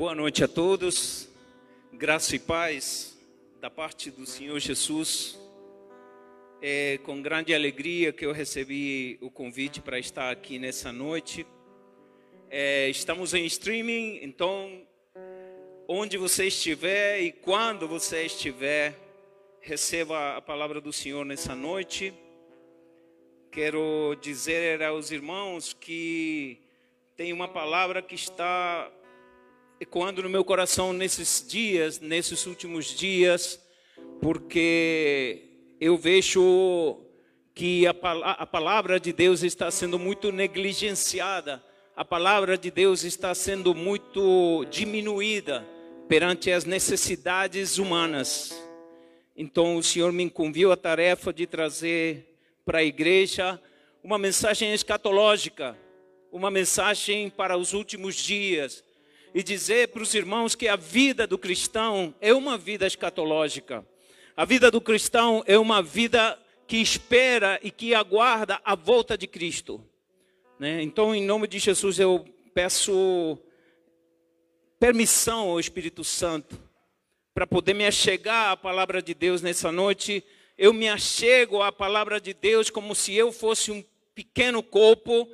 Boa 0.00 0.14
noite 0.14 0.42
a 0.42 0.48
todos. 0.48 1.28
Graça 1.92 2.34
e 2.34 2.38
paz 2.38 3.20
da 3.60 3.68
parte 3.68 4.10
do 4.10 4.24
Senhor 4.24 4.58
Jesus. 4.58 5.38
É 6.62 6.98
com 7.04 7.20
grande 7.20 7.54
alegria 7.54 8.10
que 8.10 8.24
eu 8.24 8.32
recebi 8.32 9.18
o 9.20 9.30
convite 9.30 9.82
para 9.82 9.98
estar 9.98 10.30
aqui 10.30 10.58
nessa 10.58 10.90
noite. 10.90 11.46
É, 12.48 12.88
estamos 12.88 13.34
em 13.34 13.44
streaming, 13.44 14.20
então, 14.22 14.86
onde 15.86 16.16
você 16.16 16.46
estiver 16.46 17.20
e 17.20 17.30
quando 17.30 17.86
você 17.86 18.24
estiver, 18.24 18.98
receba 19.60 20.34
a 20.34 20.40
palavra 20.40 20.80
do 20.80 20.94
Senhor 20.94 21.26
nessa 21.26 21.54
noite. 21.54 22.14
Quero 23.52 24.16
dizer 24.22 24.82
aos 24.82 25.10
irmãos 25.10 25.74
que 25.74 26.58
tem 27.14 27.34
uma 27.34 27.48
palavra 27.48 28.00
que 28.00 28.14
está 28.14 28.90
ecoando 29.80 30.22
no 30.22 30.28
meu 30.28 30.44
coração 30.44 30.92
nesses 30.92 31.42
dias, 31.48 31.98
nesses 32.00 32.44
últimos 32.44 32.94
dias, 32.94 33.58
porque 34.20 35.48
eu 35.80 35.96
vejo 35.96 36.98
que 37.54 37.86
a, 37.86 37.92
a 37.92 38.46
palavra 38.46 39.00
de 39.00 39.10
Deus 39.10 39.42
está 39.42 39.70
sendo 39.70 39.98
muito 39.98 40.30
negligenciada, 40.30 41.64
a 41.96 42.04
palavra 42.04 42.58
de 42.58 42.70
Deus 42.70 43.04
está 43.04 43.34
sendo 43.34 43.74
muito 43.74 44.66
diminuída 44.66 45.66
perante 46.06 46.50
as 46.50 46.66
necessidades 46.66 47.78
humanas. 47.78 48.62
Então 49.34 49.76
o 49.76 49.82
Senhor 49.82 50.12
me 50.12 50.24
incumbiu 50.24 50.70
a 50.72 50.76
tarefa 50.76 51.32
de 51.32 51.46
trazer 51.46 52.36
para 52.66 52.80
a 52.80 52.84
igreja 52.84 53.58
uma 54.04 54.18
mensagem 54.18 54.74
escatológica, 54.74 55.74
uma 56.30 56.50
mensagem 56.50 57.30
para 57.30 57.56
os 57.56 57.72
últimos 57.72 58.14
dias 58.14 58.84
e 59.34 59.42
dizer 59.42 59.88
para 59.88 60.02
os 60.02 60.14
irmãos 60.14 60.54
que 60.54 60.68
a 60.68 60.76
vida 60.76 61.26
do 61.26 61.38
cristão 61.38 62.14
é 62.20 62.34
uma 62.34 62.58
vida 62.58 62.86
escatológica. 62.86 63.86
A 64.36 64.44
vida 64.44 64.70
do 64.70 64.80
cristão 64.80 65.42
é 65.46 65.58
uma 65.58 65.82
vida 65.82 66.38
que 66.66 66.78
espera 66.78 67.58
e 67.62 67.70
que 67.70 67.94
aguarda 67.94 68.60
a 68.64 68.74
volta 68.74 69.16
de 69.16 69.26
Cristo. 69.26 69.84
Né? 70.58 70.82
Então, 70.82 71.14
em 71.14 71.24
nome 71.24 71.46
de 71.46 71.58
Jesus, 71.58 71.98
eu 71.98 72.24
peço 72.54 73.38
permissão 74.78 75.50
ao 75.50 75.60
Espírito 75.60 76.02
Santo 76.02 76.58
para 77.34 77.46
poder 77.46 77.74
me 77.74 77.86
achegar 77.86 78.50
à 78.50 78.56
palavra 78.56 79.02
de 79.02 79.14
Deus 79.14 79.42
nessa 79.42 79.70
noite. 79.70 80.24
Eu 80.56 80.72
me 80.72 80.88
achego 80.88 81.62
à 81.62 81.70
palavra 81.70 82.20
de 82.20 82.34
Deus 82.34 82.70
como 82.70 82.94
se 82.94 83.14
eu 83.14 83.32
fosse 83.32 83.70
um 83.70 83.84
pequeno 84.14 84.62
corpo 84.62 85.28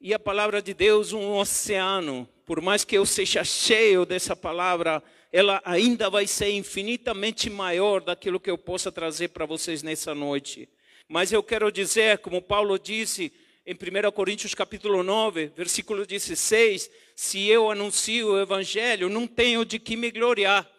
e 0.00 0.14
a 0.14 0.18
palavra 0.18 0.62
de 0.62 0.72
Deus 0.72 1.12
um 1.12 1.36
oceano 1.36 2.28
por 2.46 2.60
mais 2.62 2.84
que 2.84 2.96
eu 2.96 3.04
seja 3.04 3.42
cheio 3.42 4.06
dessa 4.06 4.36
palavra, 4.36 5.02
ela 5.32 5.60
ainda 5.64 6.08
vai 6.08 6.28
ser 6.28 6.52
infinitamente 6.52 7.50
maior 7.50 8.00
daquilo 8.00 8.38
que 8.38 8.48
eu 8.48 8.56
possa 8.56 8.92
trazer 8.92 9.28
para 9.28 9.44
vocês 9.44 9.82
nessa 9.82 10.14
noite. 10.14 10.68
Mas 11.08 11.32
eu 11.32 11.42
quero 11.42 11.72
dizer, 11.72 12.18
como 12.18 12.40
Paulo 12.40 12.78
disse 12.78 13.32
em 13.66 13.74
1 13.74 14.12
Coríntios 14.12 14.54
capítulo 14.54 15.02
9, 15.02 15.50
versículo 15.56 16.06
16, 16.06 16.88
se 17.16 17.48
eu 17.48 17.68
anuncio 17.68 18.28
o 18.28 18.40
evangelho, 18.40 19.08
não 19.08 19.26
tenho 19.26 19.64
de 19.64 19.80
que 19.80 19.96
me 19.96 20.12
gloriar, 20.12 20.70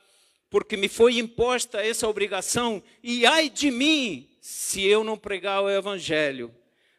porque 0.49 0.77
me 0.77 0.87
foi 0.87 1.17
imposta 1.17 1.85
essa 1.85 2.07
obrigação, 2.07 2.81
e 3.03 3.25
ai 3.25 3.49
de 3.49 3.69
mim 3.69 4.29
se 4.39 4.85
eu 4.85 5.03
não 5.03 5.17
pregar 5.17 5.61
o 5.61 5.69
evangelho. 5.69 6.53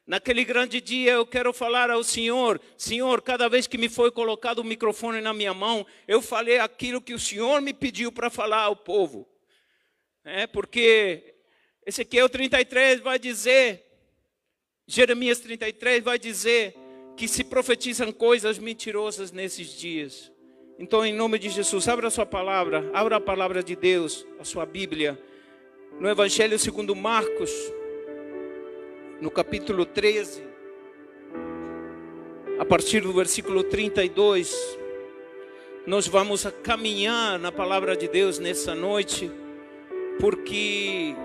Naquele 0.08 0.42
grande 0.42 0.80
dia 0.80 1.12
eu 1.12 1.26
quero 1.26 1.52
falar 1.52 1.90
ao 1.90 2.02
Senhor, 2.02 2.58
Senhor, 2.78 3.20
cada 3.20 3.46
vez 3.46 3.66
que 3.66 3.76
me 3.76 3.90
foi 3.90 4.10
colocado 4.10 4.60
o 4.60 4.64
microfone 4.64 5.20
na 5.20 5.34
minha 5.34 5.52
mão, 5.52 5.86
eu 6.08 6.22
falei 6.22 6.58
aquilo 6.58 6.98
que 6.98 7.12
o 7.12 7.18
Senhor 7.18 7.60
me 7.60 7.74
pediu 7.74 8.10
para 8.10 8.30
falar 8.30 8.62
ao 8.62 8.74
povo. 8.74 9.28
É 10.24 10.46
porque 10.46 11.34
Ezequiel 11.84 12.26
33 12.26 13.00
vai 13.00 13.18
dizer, 13.18 13.84
Jeremias 14.86 15.40
33 15.40 16.02
vai 16.02 16.18
dizer 16.18 16.74
que 17.14 17.28
se 17.28 17.44
profetizam 17.44 18.10
coisas 18.10 18.58
mentirosas 18.58 19.30
nesses 19.30 19.78
dias. 19.78 20.32
Então, 20.78 21.04
em 21.04 21.12
nome 21.12 21.38
de 21.38 21.50
Jesus, 21.50 21.86
abra 21.86 22.08
a 22.08 22.10
sua 22.10 22.24
palavra, 22.24 22.90
abra 22.94 23.16
a 23.16 23.20
palavra 23.20 23.62
de 23.62 23.76
Deus, 23.76 24.26
a 24.40 24.44
sua 24.44 24.64
Bíblia, 24.64 25.22
no 26.00 26.08
Evangelho 26.08 26.58
segundo 26.58 26.96
Marcos, 26.96 27.50
no 29.20 29.32
capítulo 29.32 29.84
13, 29.84 30.44
a 32.56 32.64
partir 32.64 33.00
do 33.00 33.12
versículo 33.12 33.64
32, 33.64 34.78
nós 35.84 36.06
vamos 36.06 36.46
caminhar 36.62 37.36
na 37.36 37.50
palavra 37.50 37.96
de 37.96 38.06
Deus 38.06 38.38
nessa 38.38 38.76
noite, 38.76 39.28
porque 40.20 41.16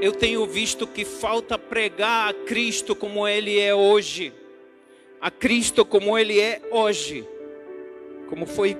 eu 0.00 0.10
tenho 0.10 0.44
visto 0.44 0.84
que 0.84 1.04
falta 1.04 1.56
pregar 1.56 2.30
a 2.30 2.34
Cristo 2.34 2.96
como 2.96 3.28
Ele 3.28 3.60
é 3.60 3.72
hoje, 3.72 4.32
a 5.20 5.30
Cristo 5.30 5.84
como 5.84 6.18
Ele 6.18 6.40
é 6.40 6.60
hoje, 6.72 7.24
como 8.26 8.44
foi 8.44 8.76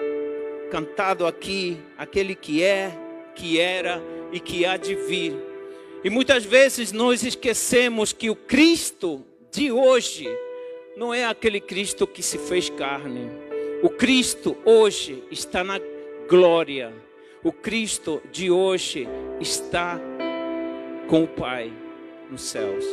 cantado 0.72 1.24
aqui, 1.24 1.78
aquele 1.96 2.34
que 2.34 2.64
é, 2.64 2.90
que 3.36 3.60
era 3.60 4.02
e 4.32 4.40
que 4.40 4.66
há 4.66 4.76
de 4.76 4.96
vir 4.96 5.51
e 6.04 6.10
muitas 6.10 6.44
vezes 6.44 6.90
nós 6.90 7.22
esquecemos 7.22 8.12
que 8.12 8.28
o 8.28 8.34
Cristo 8.34 9.24
de 9.52 9.70
hoje 9.70 10.28
não 10.96 11.14
é 11.14 11.24
aquele 11.24 11.60
Cristo 11.60 12.06
que 12.06 12.22
se 12.22 12.38
fez 12.38 12.68
carne. 12.68 13.30
O 13.82 13.88
Cristo 13.88 14.56
hoje 14.64 15.22
está 15.30 15.62
na 15.62 15.80
glória. 16.28 16.92
O 17.44 17.52
Cristo 17.52 18.20
de 18.32 18.50
hoje 18.50 19.08
está 19.40 20.00
com 21.08 21.22
o 21.22 21.28
Pai 21.28 21.72
nos 22.28 22.42
céus. 22.42 22.84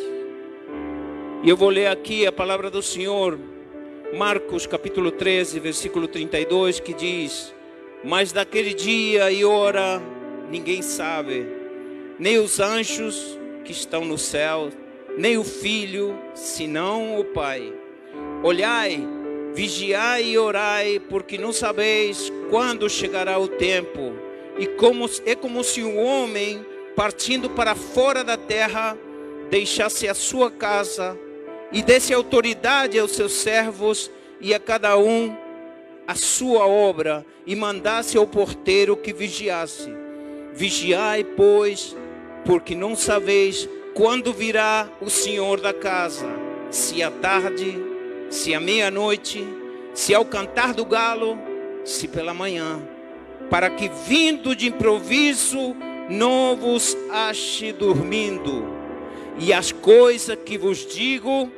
E 1.44 1.50
eu 1.50 1.58
vou 1.58 1.70
ler 1.70 1.88
aqui 1.88 2.28
a 2.28 2.32
palavra 2.32 2.70
do 2.70 2.82
Senhor, 2.82 3.40
Marcos 4.16 4.68
capítulo 4.68 5.12
13, 5.12 5.60
versículo 5.60 6.08
32, 6.08 6.80
que 6.80 6.94
diz: 6.94 7.54
Mas 8.04 8.32
daquele 8.32 8.74
dia 8.74 9.32
e 9.32 9.44
hora 9.44 10.02
ninguém 10.52 10.82
sabe 10.82 11.59
nem 12.20 12.38
os 12.38 12.60
anjos 12.60 13.40
que 13.64 13.72
estão 13.72 14.04
no 14.04 14.18
céu, 14.18 14.70
nem 15.18 15.38
o 15.38 15.44
filho, 15.44 16.20
senão 16.36 17.20
o 17.20 17.24
Pai. 17.24 17.74
Olhai, 18.44 19.02
vigiai 19.54 20.24
e 20.26 20.38
orai, 20.38 21.02
porque 21.10 21.38
não 21.38 21.54
sabeis 21.54 22.32
quando 22.50 22.90
chegará 22.90 23.40
o 23.40 23.48
tempo. 23.48 24.14
E 24.58 24.68
como, 24.68 25.10
é 25.26 25.34
como 25.34 25.64
se 25.64 25.82
um 25.82 25.98
homem, 25.98 26.66
partindo 26.96 27.50
para 27.50 27.76
fora 27.76 28.24
da 28.24 28.36
terra, 28.36 28.98
deixasse 29.50 30.08
a 30.08 30.14
sua 30.14 30.52
casa 30.52 31.18
e 31.72 31.82
desse 31.82 32.14
autoridade 32.14 33.00
aos 33.00 33.12
seus 33.12 33.32
servos 33.32 34.12
e 34.42 34.54
a 34.54 34.60
cada 34.60 34.98
um 34.98 35.36
a 36.08 36.16
sua 36.16 36.66
obra, 36.66 37.24
e 37.46 37.56
mandasse 37.56 38.18
ao 38.18 38.26
porteiro 38.26 38.98
que 38.98 39.14
vigiasse. 39.14 39.94
Vigiai, 40.56 41.24
pois, 41.24 41.96
porque 42.46 42.76
não 42.76 42.96
sabeis 42.96 43.68
quando 43.94 44.32
virá 44.32 44.88
o 45.02 45.10
Senhor 45.10 45.60
da 45.60 45.74
casa, 45.74 46.28
se 46.72 47.04
à 47.04 47.12
tarde, 47.12 47.78
se 48.30 48.54
à 48.54 48.60
meia-noite, 48.60 49.46
se 49.94 50.14
ao 50.14 50.24
cantar 50.24 50.74
do 50.74 50.86
galo, 50.86 51.38
se 51.84 52.08
pela 52.08 52.34
manhã, 52.34 52.82
para 53.50 53.70
que 53.70 53.90
vindo 54.08 54.56
de 54.56 54.68
improviso 54.68 55.76
não 56.10 56.56
vos 56.56 56.98
ache 57.12 57.74
dormindo. 57.74 58.66
E 59.38 59.54
as 59.54 59.72
coisas 59.72 60.38
que 60.46 60.58
vos 60.58 60.86
digo, 60.86 61.52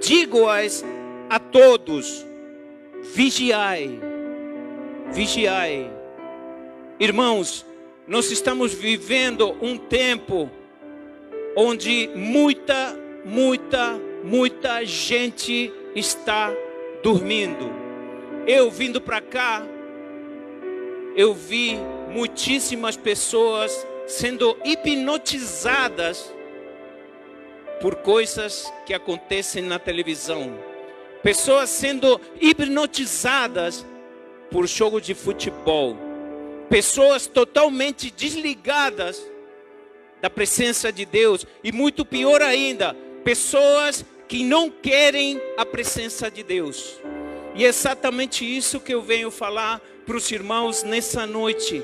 digo-as 0.00 0.84
a 1.28 1.38
todos: 1.38 2.24
vigiai, 3.14 4.00
vigiai. 5.12 5.90
Irmãos, 6.98 7.65
nós 8.06 8.30
estamos 8.30 8.72
vivendo 8.72 9.56
um 9.60 9.76
tempo 9.76 10.48
onde 11.56 12.08
muita, 12.14 12.96
muita, 13.24 14.00
muita 14.22 14.84
gente 14.84 15.72
está 15.94 16.54
dormindo. 17.02 17.68
Eu 18.46 18.70
vindo 18.70 19.00
para 19.00 19.20
cá, 19.20 19.66
eu 21.16 21.34
vi 21.34 21.76
muitíssimas 22.12 22.96
pessoas 22.96 23.84
sendo 24.06 24.56
hipnotizadas 24.64 26.32
por 27.80 27.96
coisas 27.96 28.72
que 28.86 28.94
acontecem 28.94 29.64
na 29.64 29.80
televisão. 29.80 30.56
Pessoas 31.24 31.70
sendo 31.70 32.20
hipnotizadas 32.40 33.84
por 34.48 34.64
jogo 34.68 35.00
de 35.00 35.12
futebol 35.12 36.05
pessoas 36.68 37.26
totalmente 37.26 38.10
desligadas 38.10 39.22
da 40.20 40.30
presença 40.30 40.92
de 40.92 41.04
Deus 41.04 41.46
e 41.62 41.70
muito 41.70 42.04
pior 42.04 42.42
ainda, 42.42 42.94
pessoas 43.22 44.04
que 44.28 44.42
não 44.42 44.70
querem 44.70 45.40
a 45.56 45.64
presença 45.64 46.30
de 46.30 46.42
Deus. 46.42 47.00
E 47.54 47.64
é 47.64 47.68
exatamente 47.68 48.44
isso 48.44 48.80
que 48.80 48.92
eu 48.92 49.02
venho 49.02 49.30
falar 49.30 49.80
para 50.04 50.16
os 50.16 50.30
irmãos 50.30 50.82
nessa 50.82 51.26
noite. 51.26 51.82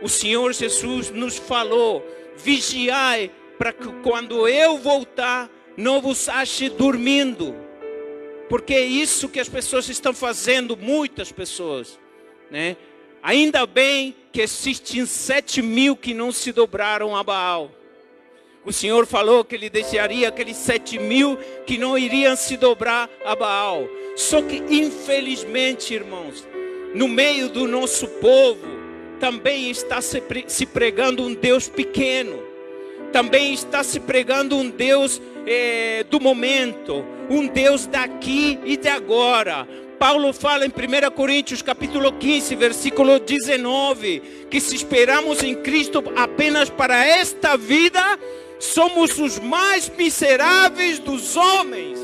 O 0.00 0.08
Senhor 0.08 0.52
Jesus 0.52 1.10
nos 1.10 1.36
falou: 1.36 2.06
vigiai 2.36 3.30
para 3.58 3.72
que 3.72 3.88
quando 4.02 4.46
eu 4.46 4.78
voltar, 4.78 5.50
não 5.76 6.00
vos 6.00 6.28
ache 6.28 6.68
dormindo. 6.68 7.54
Porque 8.48 8.72
é 8.72 8.84
isso 8.84 9.28
que 9.28 9.40
as 9.40 9.48
pessoas 9.48 9.88
estão 9.88 10.14
fazendo, 10.14 10.76
muitas 10.76 11.30
pessoas, 11.32 11.98
né? 12.50 12.76
Ainda 13.22 13.66
bem 13.66 14.14
que 14.32 14.40
existem 14.40 15.04
sete 15.06 15.60
mil 15.60 15.96
que 15.96 16.14
não 16.14 16.30
se 16.30 16.52
dobraram 16.52 17.16
a 17.16 17.22
Baal. 17.22 17.70
O 18.64 18.72
Senhor 18.72 19.06
falou 19.06 19.44
que 19.44 19.54
Ele 19.54 19.70
deixaria 19.70 20.28
aqueles 20.28 20.56
sete 20.56 20.98
mil 20.98 21.38
que 21.66 21.78
não 21.78 21.96
iriam 21.96 22.36
se 22.36 22.56
dobrar 22.56 23.08
a 23.24 23.34
Baal. 23.34 23.88
Só 24.14 24.42
que, 24.42 24.56
infelizmente, 24.68 25.94
irmãos, 25.94 26.46
no 26.94 27.08
meio 27.08 27.48
do 27.48 27.66
nosso 27.66 28.06
povo, 28.06 28.66
também 29.18 29.70
está 29.70 30.00
se 30.00 30.66
pregando 30.66 31.22
um 31.22 31.34
Deus 31.34 31.68
pequeno, 31.68 32.42
também 33.12 33.52
está 33.52 33.82
se 33.82 34.00
pregando 34.00 34.56
um 34.56 34.70
Deus 34.70 35.20
eh, 35.46 36.04
do 36.10 36.20
momento, 36.20 37.04
um 37.28 37.46
Deus 37.46 37.86
daqui 37.86 38.58
e 38.64 38.76
de 38.76 38.88
agora. 38.88 39.66
Paulo 39.98 40.32
fala 40.32 40.64
em 40.64 40.68
1 40.68 41.10
Coríntios 41.10 41.60
capítulo 41.60 42.12
15, 42.12 42.54
versículo 42.54 43.18
19, 43.18 44.46
que 44.48 44.60
se 44.60 44.76
esperamos 44.76 45.42
em 45.42 45.56
Cristo 45.56 46.04
apenas 46.14 46.70
para 46.70 47.04
esta 47.04 47.56
vida, 47.56 48.00
somos 48.60 49.18
os 49.18 49.40
mais 49.40 49.90
miseráveis 49.98 51.00
dos 51.00 51.36
homens. 51.36 51.98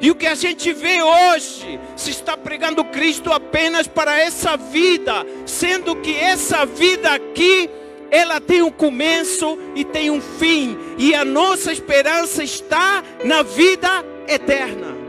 E 0.00 0.08
o 0.08 0.14
que 0.14 0.26
a 0.26 0.36
gente 0.36 0.72
vê 0.72 1.02
hoje, 1.02 1.80
se 1.96 2.10
está 2.10 2.36
pregando 2.36 2.84
Cristo 2.84 3.32
apenas 3.32 3.88
para 3.88 4.18
essa 4.18 4.56
vida, 4.56 5.26
sendo 5.44 5.96
que 5.96 6.14
essa 6.14 6.64
vida 6.64 7.12
aqui, 7.12 7.68
ela 8.08 8.40
tem 8.40 8.62
um 8.62 8.70
começo 8.70 9.58
e 9.74 9.84
tem 9.84 10.12
um 10.12 10.20
fim, 10.20 10.78
e 10.96 11.12
a 11.12 11.24
nossa 11.24 11.72
esperança 11.72 12.44
está 12.44 13.02
na 13.24 13.42
vida 13.42 14.04
eterna. 14.28 14.99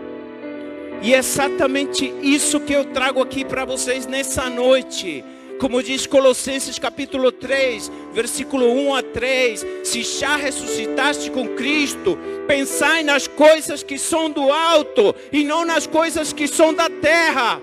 E 1.01 1.15
é 1.15 1.17
exatamente 1.17 2.13
isso 2.21 2.59
que 2.59 2.73
eu 2.73 2.85
trago 2.85 3.21
aqui 3.23 3.43
para 3.43 3.65
vocês 3.65 4.05
nessa 4.05 4.49
noite. 4.51 5.25
Como 5.59 5.81
diz 5.81 6.05
Colossenses 6.05 6.77
capítulo 6.77 7.31
3, 7.31 7.91
versículo 8.13 8.71
1 8.71 8.95
a 8.95 9.01
3: 9.01 9.65
Se 9.83 10.03
já 10.03 10.35
ressuscitaste 10.35 11.31
com 11.31 11.47
Cristo, 11.49 12.19
pensai 12.47 13.01
nas 13.01 13.27
coisas 13.27 13.81
que 13.81 13.97
são 13.97 14.29
do 14.29 14.51
alto 14.51 15.15
e 15.31 15.43
não 15.43 15.65
nas 15.65 15.87
coisas 15.87 16.31
que 16.31 16.47
são 16.47 16.71
da 16.71 16.87
terra. 16.87 17.59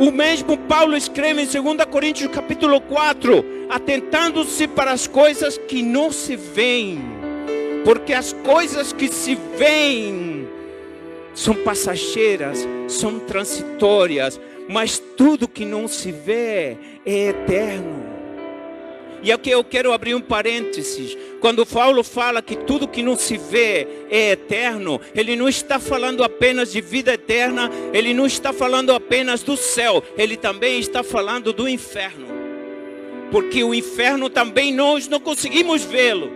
O 0.00 0.10
mesmo 0.10 0.58
Paulo 0.58 0.96
escreve 0.96 1.42
em 1.42 1.46
2 1.46 1.84
Coríntios 1.88 2.32
capítulo 2.32 2.80
4, 2.80 3.44
atentando-se 3.70 4.66
para 4.66 4.90
as 4.90 5.06
coisas 5.06 5.58
que 5.58 5.80
não 5.80 6.10
se 6.10 6.34
veem, 6.34 7.00
porque 7.84 8.12
as 8.12 8.32
coisas 8.32 8.92
que 8.92 9.06
se 9.06 9.38
veem 9.56 10.41
são 11.34 11.54
passageiras, 11.54 12.66
são 12.88 13.18
transitórias, 13.18 14.40
mas 14.68 14.98
tudo 14.98 15.48
que 15.48 15.64
não 15.64 15.88
se 15.88 16.12
vê 16.12 16.76
é 17.04 17.28
eterno. 17.28 18.12
E 19.22 19.30
aqui 19.30 19.50
eu 19.50 19.62
quero 19.62 19.92
abrir 19.92 20.16
um 20.16 20.20
parênteses. 20.20 21.16
Quando 21.40 21.64
Paulo 21.64 22.02
fala 22.02 22.42
que 22.42 22.56
tudo 22.56 22.88
que 22.88 23.02
não 23.02 23.16
se 23.16 23.36
vê 23.36 23.86
é 24.10 24.32
eterno, 24.32 25.00
ele 25.14 25.36
não 25.36 25.48
está 25.48 25.78
falando 25.78 26.24
apenas 26.24 26.72
de 26.72 26.80
vida 26.80 27.14
eterna, 27.14 27.70
ele 27.92 28.12
não 28.12 28.26
está 28.26 28.52
falando 28.52 28.92
apenas 28.92 29.44
do 29.44 29.56
céu, 29.56 30.02
ele 30.18 30.36
também 30.36 30.80
está 30.80 31.04
falando 31.04 31.52
do 31.52 31.68
inferno. 31.68 32.26
Porque 33.30 33.62
o 33.62 33.72
inferno 33.72 34.28
também 34.28 34.74
nós 34.74 35.06
não 35.06 35.20
conseguimos 35.20 35.84
vê-lo. 35.84 36.30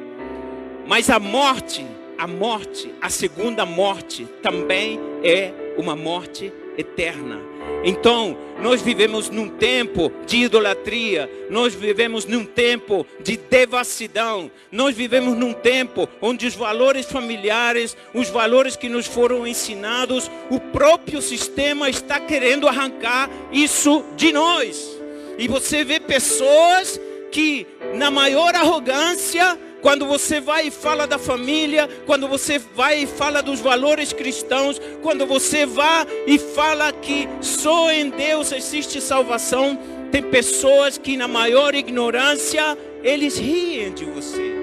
Mas 0.86 1.10
a 1.10 1.18
morte, 1.18 1.84
a 2.18 2.26
morte, 2.26 2.92
a 3.00 3.08
segunda 3.08 3.66
morte 3.66 4.26
também 4.42 4.98
é 5.22 5.52
uma 5.76 5.94
morte 5.94 6.52
eterna. 6.78 7.40
Então, 7.84 8.36
nós 8.60 8.80
vivemos 8.80 9.30
num 9.30 9.48
tempo 9.48 10.10
de 10.26 10.38
idolatria, 10.38 11.30
nós 11.50 11.74
vivemos 11.74 12.24
num 12.24 12.44
tempo 12.44 13.06
de 13.20 13.36
devassidão, 13.36 14.50
nós 14.72 14.94
vivemos 14.94 15.36
num 15.36 15.52
tempo 15.52 16.08
onde 16.20 16.46
os 16.46 16.54
valores 16.54 17.06
familiares, 17.06 17.96
os 18.14 18.28
valores 18.28 18.76
que 18.76 18.88
nos 18.88 19.06
foram 19.06 19.46
ensinados, 19.46 20.30
o 20.50 20.58
próprio 20.58 21.20
sistema 21.22 21.88
está 21.88 22.18
querendo 22.18 22.66
arrancar 22.66 23.30
isso 23.52 24.04
de 24.16 24.32
nós. 24.32 24.96
E 25.38 25.46
você 25.46 25.84
vê 25.84 26.00
pessoas 26.00 26.98
que, 27.30 27.66
na 27.94 28.10
maior 28.10 28.54
arrogância, 28.54 29.58
quando 29.86 30.04
você 30.04 30.40
vai 30.40 30.66
e 30.66 30.70
fala 30.72 31.06
da 31.06 31.16
família, 31.16 31.88
quando 32.06 32.26
você 32.26 32.58
vai 32.58 33.04
e 33.04 33.06
fala 33.06 33.40
dos 33.40 33.60
valores 33.60 34.12
cristãos, 34.12 34.80
quando 35.00 35.24
você 35.24 35.64
vai 35.64 36.04
e 36.26 36.40
fala 36.40 36.90
que 36.90 37.28
só 37.40 37.92
em 37.92 38.10
Deus 38.10 38.50
existe 38.50 39.00
salvação, 39.00 39.78
tem 40.10 40.24
pessoas 40.24 40.98
que 40.98 41.16
na 41.16 41.28
maior 41.28 41.72
ignorância, 41.72 42.76
eles 43.04 43.38
riem 43.38 43.94
de 43.94 44.04
você. 44.04 44.56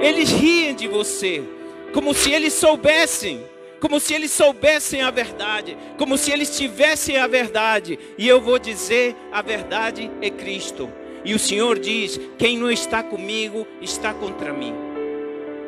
Eles 0.00 0.30
riem 0.30 0.74
de 0.74 0.88
você, 0.88 1.42
como 1.92 2.14
se 2.14 2.32
eles 2.32 2.54
soubessem 2.54 3.44
como 3.78 4.00
se 4.00 4.14
eles 4.14 4.30
soubessem 4.30 5.02
a 5.02 5.10
verdade, 5.10 5.76
como 5.98 6.16
se 6.16 6.32
eles 6.32 6.56
tivessem 6.56 7.18
a 7.18 7.26
verdade. 7.26 7.98
E 8.16 8.26
eu 8.26 8.40
vou 8.40 8.58
dizer: 8.58 9.14
a 9.30 9.42
verdade 9.42 10.10
é 10.22 10.30
Cristo. 10.30 10.90
E 11.24 11.34
o 11.34 11.38
Senhor 11.38 11.78
diz: 11.78 12.20
quem 12.38 12.58
não 12.58 12.70
está 12.70 13.02
comigo 13.02 13.66
está 13.80 14.12
contra 14.12 14.52
mim. 14.52 14.74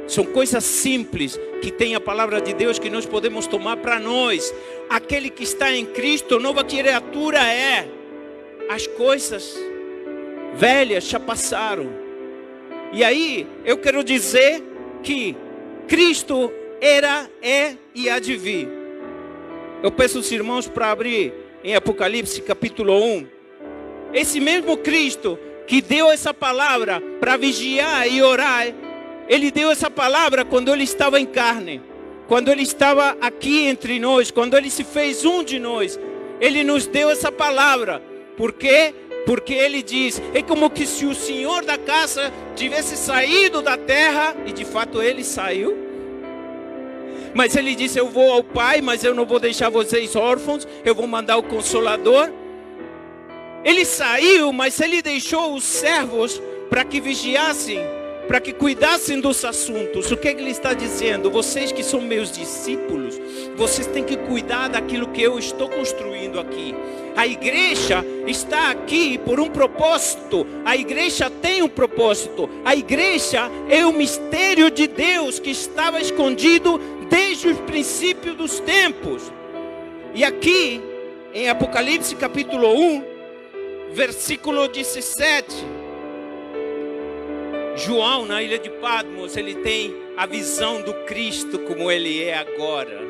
São 0.06 0.24
coisas 0.24 0.62
simples 0.62 1.38
que 1.60 1.70
tem 1.70 1.94
a 1.94 2.00
palavra 2.00 2.40
de 2.40 2.52
Deus 2.52 2.78
que 2.78 2.90
nós 2.90 3.06
podemos 3.06 3.46
tomar 3.46 3.78
para 3.78 3.98
nós. 3.98 4.54
Aquele 4.88 5.30
que 5.30 5.42
está 5.42 5.72
em 5.72 5.84
Cristo, 5.84 6.38
nova 6.38 6.62
criatura 6.62 7.40
é. 7.40 7.88
As 8.68 8.86
coisas 8.86 9.56
velhas 10.54 11.04
já 11.04 11.18
passaram. 11.18 11.88
E 12.92 13.02
aí, 13.02 13.46
eu 13.64 13.78
quero 13.78 14.04
dizer 14.04 14.62
que 15.02 15.36
Cristo 15.88 16.52
era, 16.80 17.28
é 17.42 17.74
e 17.94 18.08
há 18.08 18.18
de 18.18 18.36
vir. 18.36 18.68
Eu 19.82 19.90
peço 19.90 20.20
os 20.20 20.30
irmãos 20.30 20.68
para 20.68 20.90
abrir 20.90 21.32
em 21.64 21.74
Apocalipse 21.74 22.40
capítulo 22.42 22.96
1. 22.96 23.26
Esse 24.14 24.40
mesmo 24.40 24.76
Cristo 24.76 25.38
que 25.66 25.80
deu 25.80 26.10
essa 26.10 26.32
palavra 26.32 27.02
para 27.20 27.36
vigiar 27.36 28.06
e 28.08 28.22
orar, 28.22 28.66
ele 29.28 29.50
deu 29.50 29.70
essa 29.70 29.90
palavra 29.90 30.44
quando 30.44 30.72
ele 30.72 30.84
estava 30.84 31.20
em 31.20 31.26
carne, 31.26 31.82
quando 32.28 32.50
ele 32.50 32.62
estava 32.62 33.16
aqui 33.20 33.66
entre 33.66 33.98
nós, 33.98 34.30
quando 34.30 34.56
ele 34.56 34.70
se 34.70 34.84
fez 34.84 35.24
um 35.24 35.42
de 35.42 35.58
nós. 35.58 35.98
Ele 36.40 36.62
nos 36.62 36.86
deu 36.86 37.10
essa 37.10 37.32
palavra. 37.32 38.00
Por 38.36 38.52
quê? 38.52 38.94
Porque 39.24 39.54
ele 39.54 39.82
diz: 39.82 40.22
é 40.34 40.42
como 40.42 40.70
que 40.70 40.86
se 40.86 41.04
o 41.04 41.14
Senhor 41.14 41.64
da 41.64 41.76
casa 41.76 42.32
tivesse 42.54 42.96
saído 42.96 43.62
da 43.62 43.76
terra, 43.76 44.36
e 44.46 44.52
de 44.52 44.64
fato 44.64 45.02
ele 45.02 45.24
saiu. 45.24 45.76
Mas 47.34 47.56
ele 47.56 47.74
disse: 47.74 47.98
Eu 47.98 48.08
vou 48.08 48.32
ao 48.32 48.44
Pai, 48.44 48.80
mas 48.80 49.02
eu 49.02 49.14
não 49.14 49.26
vou 49.26 49.40
deixar 49.40 49.68
vocês 49.68 50.14
órfãos, 50.14 50.66
eu 50.84 50.94
vou 50.94 51.06
mandar 51.06 51.36
o 51.36 51.42
Consolador. 51.42 52.30
Ele 53.66 53.84
saiu, 53.84 54.52
mas 54.52 54.80
ele 54.80 55.02
deixou 55.02 55.52
os 55.52 55.64
servos 55.64 56.40
para 56.70 56.84
que 56.84 57.00
vigiassem, 57.00 57.80
para 58.28 58.40
que 58.40 58.52
cuidassem 58.52 59.20
dos 59.20 59.44
assuntos. 59.44 60.08
O 60.12 60.16
que, 60.16 60.28
é 60.28 60.34
que 60.34 60.40
ele 60.40 60.52
está 60.52 60.72
dizendo? 60.72 61.32
Vocês 61.32 61.72
que 61.72 61.82
são 61.82 62.00
meus 62.00 62.30
discípulos, 62.30 63.20
vocês 63.56 63.88
têm 63.88 64.04
que 64.04 64.18
cuidar 64.18 64.68
daquilo 64.68 65.08
que 65.08 65.20
eu 65.20 65.36
estou 65.36 65.68
construindo 65.68 66.38
aqui. 66.38 66.76
A 67.16 67.26
igreja 67.26 68.04
está 68.28 68.70
aqui 68.70 69.18
por 69.18 69.40
um 69.40 69.48
propósito. 69.48 70.46
A 70.64 70.76
igreja 70.76 71.28
tem 71.28 71.60
um 71.60 71.68
propósito. 71.68 72.48
A 72.64 72.76
igreja 72.76 73.50
é 73.68 73.84
o 73.84 73.92
mistério 73.92 74.70
de 74.70 74.86
Deus 74.86 75.40
que 75.40 75.50
estava 75.50 76.00
escondido 76.00 76.80
desde 77.10 77.48
os 77.48 77.58
princípios 77.62 78.36
dos 78.36 78.60
tempos. 78.60 79.32
E 80.14 80.22
aqui, 80.22 80.80
em 81.34 81.48
Apocalipse 81.48 82.14
capítulo 82.14 82.72
1, 82.72 83.15
versículo 83.96 84.68
17. 84.68 85.56
João, 87.76 88.26
na 88.26 88.42
ilha 88.42 88.58
de 88.58 88.68
Patmos, 88.68 89.38
ele 89.38 89.54
tem 89.54 89.96
a 90.18 90.26
visão 90.26 90.82
do 90.82 90.92
Cristo 91.06 91.58
como 91.60 91.90
ele 91.90 92.22
é 92.22 92.36
agora. 92.36 93.00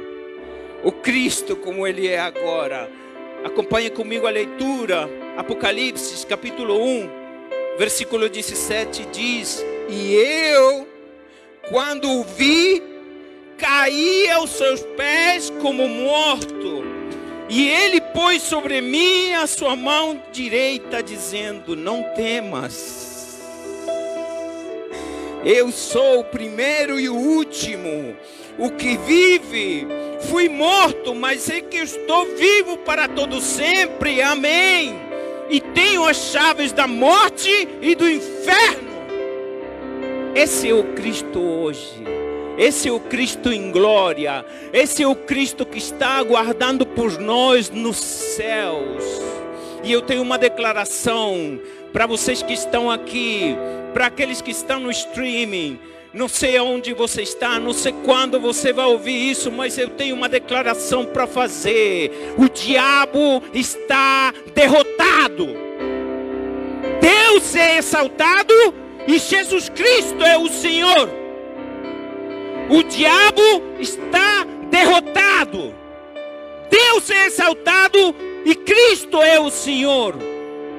O 0.84 0.92
Cristo 0.92 1.56
como 1.56 1.88
ele 1.88 2.06
é 2.06 2.20
agora. 2.20 2.88
Acompanhe 3.44 3.90
comigo 3.90 4.28
a 4.28 4.30
leitura. 4.30 5.10
Apocalipse, 5.36 6.24
capítulo 6.24 6.80
1, 6.80 7.10
versículo 7.78 8.28
17 8.28 9.06
diz: 9.06 9.66
E 9.88 10.14
eu, 10.14 10.86
quando 11.68 12.08
o 12.08 12.22
vi, 12.22 12.80
caí 13.58 14.30
aos 14.30 14.50
seus 14.50 14.82
pés 14.96 15.50
como 15.60 15.88
morto 15.88 16.85
E 17.48 17.68
ele 17.68 18.00
pôs 18.00 18.42
sobre 18.42 18.80
mim 18.80 19.32
a 19.34 19.46
sua 19.46 19.76
mão 19.76 20.20
direita, 20.32 21.02
dizendo: 21.02 21.76
Não 21.76 22.02
temas. 22.14 23.06
Eu 25.44 25.70
sou 25.70 26.20
o 26.20 26.24
primeiro 26.24 26.98
e 26.98 27.08
o 27.08 27.14
último, 27.14 28.16
o 28.58 28.70
que 28.70 28.96
vive. 28.96 29.86
Fui 30.28 30.48
morto, 30.48 31.14
mas 31.14 31.42
sei 31.42 31.62
que 31.62 31.76
estou 31.76 32.26
vivo 32.36 32.78
para 32.78 33.06
todo 33.06 33.40
sempre. 33.40 34.20
Amém. 34.20 34.96
E 35.48 35.60
tenho 35.60 36.04
as 36.04 36.16
chaves 36.16 36.72
da 36.72 36.88
morte 36.88 37.68
e 37.80 37.94
do 37.94 38.08
inferno. 38.10 38.86
Esse 40.34 40.68
é 40.68 40.74
o 40.74 40.82
Cristo 40.94 41.40
hoje. 41.40 42.25
Esse 42.58 42.88
é 42.88 42.92
o 42.92 43.00
Cristo 43.00 43.52
em 43.52 43.70
glória. 43.70 44.44
Esse 44.72 45.02
é 45.02 45.06
o 45.06 45.14
Cristo 45.14 45.66
que 45.66 45.78
está 45.78 46.16
aguardando 46.16 46.86
por 46.86 47.18
nós 47.18 47.68
nos 47.68 47.98
céus. 47.98 49.04
E 49.84 49.92
eu 49.92 50.00
tenho 50.00 50.22
uma 50.22 50.38
declaração 50.38 51.60
para 51.92 52.06
vocês 52.06 52.42
que 52.42 52.52
estão 52.52 52.90
aqui, 52.90 53.54
para 53.92 54.06
aqueles 54.06 54.40
que 54.40 54.50
estão 54.50 54.80
no 54.80 54.90
streaming. 54.90 55.78
Não 56.14 56.28
sei 56.28 56.56
aonde 56.56 56.94
você 56.94 57.22
está, 57.22 57.60
não 57.60 57.74
sei 57.74 57.92
quando 58.04 58.40
você 58.40 58.72
vai 58.72 58.86
ouvir 58.86 59.30
isso, 59.30 59.52
mas 59.52 59.76
eu 59.76 59.90
tenho 59.90 60.16
uma 60.16 60.28
declaração 60.28 61.04
para 61.04 61.26
fazer. 61.26 62.10
O 62.38 62.48
diabo 62.48 63.42
está 63.52 64.32
derrotado. 64.54 65.48
Deus 67.00 67.54
é 67.54 67.76
exaltado 67.76 68.54
e 69.06 69.18
Jesus 69.18 69.68
Cristo 69.68 70.24
é 70.24 70.38
o 70.38 70.48
Senhor. 70.48 71.25
O 72.68 72.82
diabo 72.82 73.62
está 73.78 74.44
derrotado. 74.70 75.72
Deus 76.68 77.08
é 77.10 77.26
exaltado 77.26 78.14
e 78.44 78.56
Cristo 78.56 79.22
é 79.22 79.38
o 79.38 79.50
Senhor. 79.50 80.16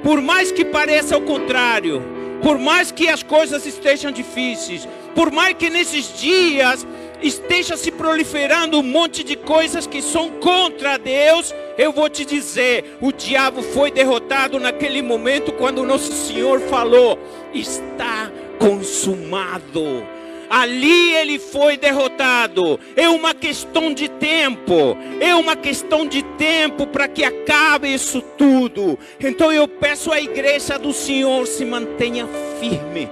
Por 0.03 0.21
mais 0.21 0.51
que 0.51 0.65
pareça 0.65 1.17
o 1.17 1.21
contrário, 1.21 2.03
por 2.41 2.59
mais 2.59 2.91
que 2.91 3.07
as 3.07 3.23
coisas 3.23 3.65
estejam 3.65 4.11
difíceis, 4.11 4.87
por 5.15 5.31
mais 5.31 5.55
que 5.55 5.69
nesses 5.69 6.19
dias 6.19 6.85
esteja 7.21 7.77
se 7.77 7.89
proliferando 7.89 8.79
um 8.79 8.83
monte 8.83 9.23
de 9.23 9.37
coisas 9.37 9.87
que 9.87 10.01
são 10.01 10.29
contra 10.29 10.97
Deus, 10.97 11.55
eu 11.77 11.93
vou 11.93 12.09
te 12.09 12.25
dizer: 12.25 12.97
o 12.99 13.13
diabo 13.13 13.61
foi 13.61 13.91
derrotado 13.91 14.59
naquele 14.59 15.01
momento 15.01 15.53
quando 15.53 15.79
o 15.79 15.85
nosso 15.85 16.11
Senhor 16.11 16.59
falou: 16.59 17.17
está 17.53 18.29
consumado 18.59 20.16
ali 20.49 21.13
ele 21.13 21.39
foi 21.39 21.77
derrotado. 21.77 22.79
É 22.95 23.09
uma 23.09 23.33
questão 23.33 23.93
de 23.93 24.07
tempo, 24.09 24.97
é 25.19 25.35
uma 25.35 25.55
questão 25.55 26.05
de 26.05 26.23
tempo 26.23 26.87
para 26.87 27.07
que 27.07 27.23
acabe 27.23 27.93
isso 27.93 28.21
tudo. 28.37 28.97
Então 29.19 29.51
eu 29.51 29.67
peço 29.67 30.11
à 30.11 30.19
igreja 30.19 30.77
do 30.77 30.93
Senhor 30.93 31.45
se 31.47 31.65
mantenha 31.65 32.27
firme. 32.59 33.09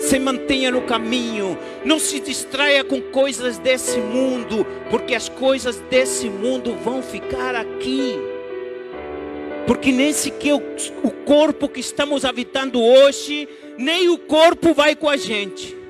Se 0.00 0.18
mantenha 0.18 0.70
no 0.70 0.82
caminho, 0.82 1.58
não 1.82 1.98
se 1.98 2.20
distraia 2.20 2.84
com 2.84 3.00
coisas 3.00 3.56
desse 3.56 3.98
mundo, 3.98 4.66
porque 4.90 5.14
as 5.14 5.30
coisas 5.30 5.80
desse 5.88 6.28
mundo 6.28 6.76
vão 6.84 7.02
ficar 7.02 7.54
aqui. 7.54 8.18
Porque 9.66 9.90
nesse 9.90 10.30
que 10.30 10.52
o, 10.52 10.60
o 11.02 11.10
corpo 11.10 11.70
que 11.70 11.80
estamos 11.80 12.26
habitando 12.26 12.82
hoje, 12.82 13.48
nem 13.78 14.10
o 14.10 14.18
corpo 14.18 14.74
vai 14.74 14.94
com 14.94 15.08
a 15.08 15.16
gente 15.16 15.83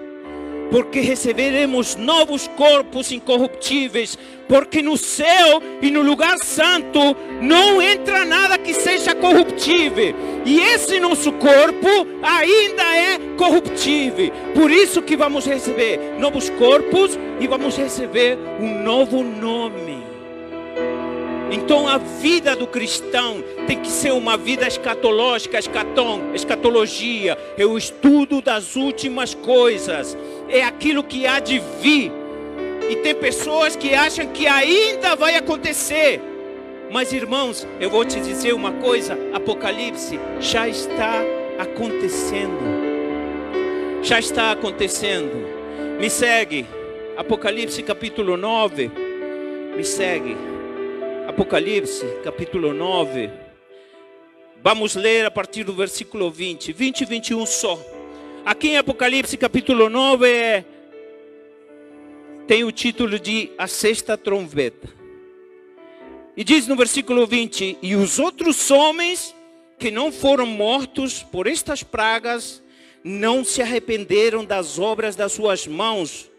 porque 0.70 1.00
receberemos 1.00 1.96
novos 1.96 2.48
corpos 2.56 3.12
incorruptíveis, 3.12 4.18
porque 4.48 4.82
no 4.82 4.96
céu 4.96 5.62
e 5.80 5.90
no 5.90 6.02
lugar 6.02 6.38
santo 6.38 7.16
não 7.40 7.80
entra 7.80 8.24
nada 8.24 8.58
que 8.58 8.74
seja 8.74 9.14
corruptível, 9.14 10.14
e 10.44 10.60
esse 10.60 11.00
nosso 11.00 11.32
corpo 11.32 11.88
ainda 12.22 12.82
é 12.96 13.18
corruptível. 13.36 14.30
Por 14.54 14.70
isso 14.70 15.02
que 15.02 15.16
vamos 15.16 15.46
receber 15.46 16.16
novos 16.18 16.50
corpos 16.50 17.18
e 17.40 17.46
vamos 17.46 17.76
receber 17.76 18.38
um 18.60 18.82
novo 18.82 19.22
nome. 19.22 20.04
Então 21.50 21.86
a 21.86 21.98
vida 21.98 22.56
do 22.56 22.66
cristão 22.66 23.42
tem 23.66 23.78
que 23.78 23.88
ser 23.88 24.12
uma 24.12 24.36
vida 24.36 24.66
escatológica, 24.66 25.58
escatom, 25.58 26.34
escatologia, 26.34 27.38
é 27.56 27.64
o 27.64 27.78
estudo 27.78 28.42
das 28.42 28.74
últimas 28.74 29.34
coisas, 29.34 30.16
é 30.48 30.62
aquilo 30.62 31.02
que 31.02 31.26
há 31.26 31.40
de 31.40 31.58
vir. 31.80 32.12
E 32.90 32.96
tem 32.96 33.14
pessoas 33.14 33.76
que 33.76 33.94
acham 33.94 34.26
que 34.28 34.46
ainda 34.46 35.16
vai 35.16 35.36
acontecer. 35.36 36.20
Mas 36.90 37.12
irmãos, 37.12 37.66
eu 37.80 37.90
vou 37.90 38.04
te 38.04 38.20
dizer 38.20 38.52
uma 38.52 38.72
coisa, 38.72 39.18
Apocalipse 39.32 40.18
já 40.40 40.68
está 40.68 41.22
acontecendo. 41.58 42.58
Já 44.02 44.18
está 44.18 44.52
acontecendo. 44.52 45.32
Me 45.98 46.10
segue. 46.10 46.66
Apocalipse 47.16 47.82
capítulo 47.82 48.36
9. 48.36 48.90
Me 49.76 49.84
segue. 49.84 50.36
Apocalipse, 51.26 52.04
capítulo 52.22 52.74
9. 52.74 53.30
Vamos 54.62 54.94
ler 54.94 55.24
a 55.24 55.30
partir 55.30 55.64
do 55.64 55.72
versículo 55.72 56.30
20, 56.30 56.72
20 56.72 57.00
e 57.00 57.04
21 57.04 57.46
só. 57.46 57.78
Aqui 58.44 58.68
em 58.68 58.76
Apocalipse, 58.76 59.38
capítulo 59.38 59.88
9, 59.88 60.30
é, 60.30 60.66
tem 62.46 62.62
o 62.62 62.70
título 62.70 63.18
de 63.18 63.50
A 63.56 63.66
Sexta 63.66 64.18
Trombeta. 64.18 64.86
E 66.36 66.44
diz 66.44 66.68
no 66.68 66.76
versículo 66.76 67.26
20: 67.26 67.78
E 67.80 67.96
os 67.96 68.18
outros 68.18 68.70
homens 68.70 69.34
que 69.78 69.90
não 69.90 70.12
foram 70.12 70.44
mortos 70.44 71.22
por 71.22 71.46
estas 71.46 71.82
pragas 71.82 72.62
não 73.02 73.42
se 73.42 73.62
arrependeram 73.62 74.44
das 74.44 74.78
obras 74.78 75.16
das 75.16 75.32
suas 75.32 75.66
mãos, 75.66 76.30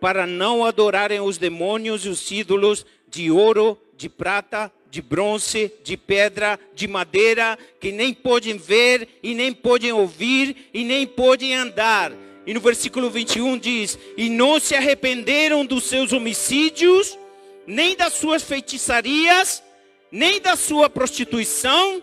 para 0.00 0.26
não 0.26 0.64
adorarem 0.64 1.20
os 1.20 1.36
demônios 1.36 2.06
e 2.06 2.08
os 2.08 2.30
ídolos 2.30 2.86
de 3.06 3.30
ouro 3.30 3.76
de 3.98 4.08
prata, 4.08 4.72
de 4.90 5.00
bronze, 5.00 5.72
de 5.84 5.96
pedra, 5.96 6.58
de 6.74 6.88
madeira, 6.88 7.58
que 7.78 7.92
nem 7.92 8.12
podem 8.12 8.56
ver 8.56 9.08
e 9.22 9.34
nem 9.34 9.52
podem 9.52 9.92
ouvir 9.92 10.68
e 10.74 10.84
nem 10.84 11.06
podem 11.06 11.54
andar. 11.54 12.12
E 12.46 12.52
no 12.52 12.60
versículo 12.60 13.08
21 13.08 13.58
diz: 13.58 13.98
E 14.16 14.28
não 14.28 14.58
se 14.58 14.74
arrependeram 14.74 15.64
dos 15.64 15.84
seus 15.84 16.12
homicídios, 16.12 17.16
nem 17.66 17.94
das 17.94 18.14
suas 18.14 18.42
feitiçarias, 18.42 19.62
nem 20.10 20.40
da 20.40 20.56
sua 20.56 20.90
prostituição, 20.90 22.02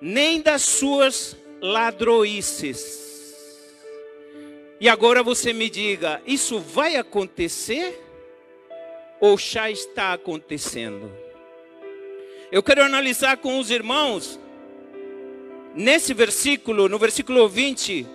nem 0.00 0.40
das 0.40 0.62
suas 0.62 1.36
ladroices. 1.60 3.02
E 4.80 4.88
agora 4.88 5.22
você 5.22 5.52
me 5.52 5.68
diga: 5.68 6.22
isso 6.26 6.58
vai 6.58 6.96
acontecer? 6.96 8.00
Ou 9.20 9.38
já 9.38 9.70
está 9.70 10.12
acontecendo? 10.14 11.08
Eu 12.52 12.62
quero 12.62 12.84
analisar 12.84 13.38
com 13.38 13.58
os 13.58 13.70
irmãos, 13.70 14.38
nesse 15.74 16.12
versículo, 16.12 16.86
no 16.86 16.98
versículo 16.98 17.48
20, 17.48 18.06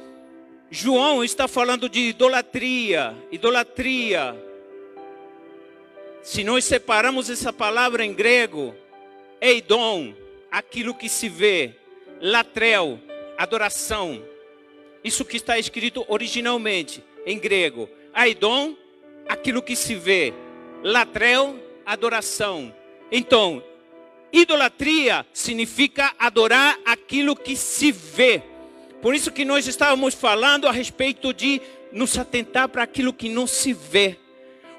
João 0.70 1.24
está 1.24 1.48
falando 1.48 1.89
de 1.89 2.10
idolatria, 2.10 3.15
idolatria. 3.32 4.36
Se 6.22 6.44
nós 6.44 6.65
separamos 6.65 7.32
essa 7.32 7.51
palavra 7.51 8.06
em 8.06 8.13
grego, 8.13 8.75
eidon, 9.41 10.13
aquilo 10.51 10.94
que 10.94 11.10
se 11.10 11.27
vê, 11.27 11.74
latrel, 12.22 13.00
adoração. 13.39 14.22
Isso 15.03 15.25
que 15.25 15.38
está 15.38 15.58
escrito 15.58 16.06
originalmente 16.08 17.03
em 17.25 17.39
grego. 17.39 17.89
Aidon, 18.13 18.75
aquilo 19.27 19.63
que 19.63 19.75
se 19.75 19.96
vê. 19.96 20.32
Latrel, 20.84 21.56
adoração. 21.84 22.72
Então, 23.12 23.63
Idolatria 24.31 25.25
significa 25.34 26.13
adorar 26.19 26.77
aquilo 26.86 27.36
que 27.36 27.55
se 27.55 27.91
vê. 27.91 28.41
Por 29.01 29.15
isso 29.15 29.31
que 29.31 29.46
nós 29.46 29.67
estávamos 29.67 30.13
falando 30.13 30.67
a 30.67 30.72
respeito 30.72 31.34
de 31.34 31.62
nos 31.91 32.17
atentar 32.17 32.67
para 32.69 32.84
aquilo 32.84 33.13
que 33.13 33.29
não 33.29 33.48
se 33.48 33.74
vê. 33.74 34.17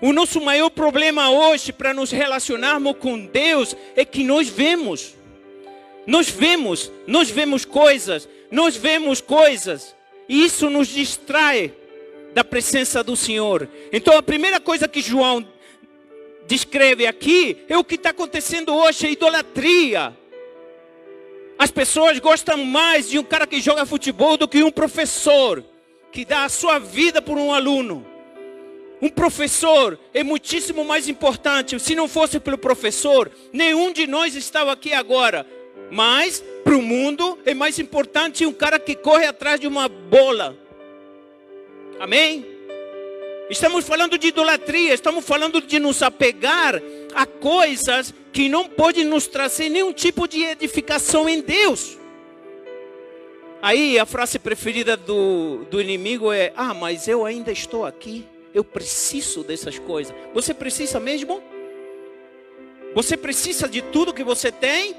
O 0.01 0.13
nosso 0.13 0.41
maior 0.41 0.71
problema 0.71 1.31
hoje 1.31 1.73
para 1.73 1.93
nos 1.93 2.11
relacionarmos 2.11 2.97
com 2.99 3.27
Deus 3.27 3.75
é 3.97 4.05
que 4.05 4.23
nós 4.23 4.49
vemos. 4.49 5.15
Nós 6.07 6.29
vemos, 6.29 6.91
nós 7.07 7.31
vemos 7.31 7.65
coisas, 7.65 8.29
nós 8.51 8.77
vemos 8.77 9.21
coisas, 9.21 9.95
e 10.29 10.45
isso 10.45 10.71
nos 10.71 10.89
distrai 10.89 11.73
da 12.33 12.45
presença 12.45 13.03
do 13.03 13.17
Senhor. 13.17 13.69
Então 13.93 14.17
a 14.17 14.23
primeira 14.23 14.61
coisa 14.61 14.89
que 14.89 15.01
João 15.01 15.47
descreve 16.49 17.07
aqui 17.07 17.59
é 17.69 17.77
o 17.77 17.85
que 17.85 17.97
está 17.97 18.09
acontecendo 18.11 18.75
hoje, 18.75 19.07
a 19.07 19.11
idolatria. 19.11 20.17
As 21.59 21.71
pessoas 21.71 22.19
gostam 22.19 22.65
mais 22.65 23.11
de 23.11 23.19
um 23.19 23.23
cara 23.23 23.47
que 23.47 23.61
joga 23.61 23.85
futebol 23.85 24.39
do 24.39 24.49
que 24.49 24.63
um 24.63 24.71
professor 24.71 25.63
que 26.11 26.25
dá 26.25 26.45
a 26.45 26.49
sua 26.49 26.79
vida 26.79 27.21
por 27.21 27.37
um 27.37 27.53
aluno. 27.53 28.05
Um 29.03 29.11
professor 29.11 29.99
é 30.15 30.25
muitíssimo 30.25 30.85
mais 30.85 31.07
importante. 31.07 31.79
Se 31.79 31.95
não 31.95 32.09
fosse 32.09 32.41
pelo 32.41 32.57
professor, 32.57 33.31
nenhum 33.53 33.93
de 33.93 34.07
nós 34.07 34.35
estava 34.35 34.73
aqui 34.73 34.93
agora. 34.93 35.47
Mas 35.91 36.43
para 36.65 36.77
o 36.77 36.83
mundo 36.83 37.39
é 37.45 37.53
mais 37.53 37.79
importante 37.79 38.47
um 38.47 38.53
cara 38.53 38.79
que 38.79 38.95
corre 38.95 39.27
atrás 39.27 39.61
de 39.61 39.67
uma 39.67 39.87
bola. 39.87 40.57
Amém? 42.01 42.58
Estamos 43.51 43.87
falando 43.87 44.19
de 44.19 44.29
idolatria, 44.29 44.93
estamos 44.93 45.25
falando 45.25 45.63
de 45.63 45.79
nos 45.79 46.03
apegar 46.03 46.81
a 47.15 47.25
coisas 47.25 48.13
que 48.31 48.47
não 48.49 48.69
podem 48.69 49.05
nos 49.05 49.27
trazer 49.27 49.71
nenhum 49.71 49.93
tipo 49.93 50.29
de 50.29 50.45
edificação 50.45 51.27
em 51.27 51.41
Deus. 51.41 51.97
Aí 53.63 53.99
a 53.99 54.05
frase 54.05 54.39
preferida 54.39 54.97
do, 54.97 55.65
do 55.71 55.81
inimigo 55.81 56.31
é: 56.31 56.53
Ah, 56.55 56.75
mas 56.75 57.09
eu 57.09 57.25
ainda 57.25 57.51
estou 57.51 57.87
aqui, 57.87 58.27
eu 58.53 58.63
preciso 58.63 59.43
dessas 59.43 59.79
coisas. 59.79 60.15
Você 60.35 60.53
precisa 60.53 61.01
mesmo? 61.01 61.43
Você 62.95 63.17
precisa 63.17 63.67
de 63.67 63.81
tudo 63.81 64.13
que 64.13 64.23
você 64.23 64.53
tem? 64.53 64.95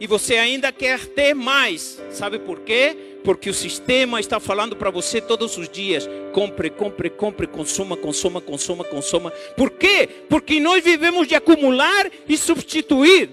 E 0.00 0.06
você 0.06 0.36
ainda 0.36 0.72
quer 0.72 1.06
ter 1.06 1.34
mais. 1.34 2.02
Sabe 2.10 2.38
por 2.38 2.60
quê? 2.60 2.96
Porque 3.22 3.48
o 3.48 3.54
sistema 3.54 4.20
está 4.20 4.38
falando 4.38 4.76
para 4.76 4.90
você 4.90 5.20
todos 5.20 5.56
os 5.56 5.68
dias: 5.68 6.08
compre, 6.32 6.68
compre, 6.70 7.08
compre, 7.08 7.46
consuma, 7.46 7.96
consuma, 7.96 8.40
consuma, 8.40 8.84
consuma. 8.84 9.30
Por 9.56 9.70
quê? 9.70 10.08
Porque 10.28 10.58
nós 10.60 10.82
vivemos 10.82 11.28
de 11.28 11.34
acumular 11.34 12.10
e 12.28 12.36
substituir. 12.36 13.30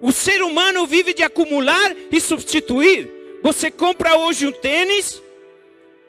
O 0.00 0.12
ser 0.12 0.42
humano 0.42 0.86
vive 0.86 1.14
de 1.14 1.22
acumular 1.22 1.96
e 2.10 2.20
substituir. 2.20 3.10
Você 3.42 3.70
compra 3.70 4.18
hoje 4.18 4.46
um 4.46 4.52
tênis 4.52 5.22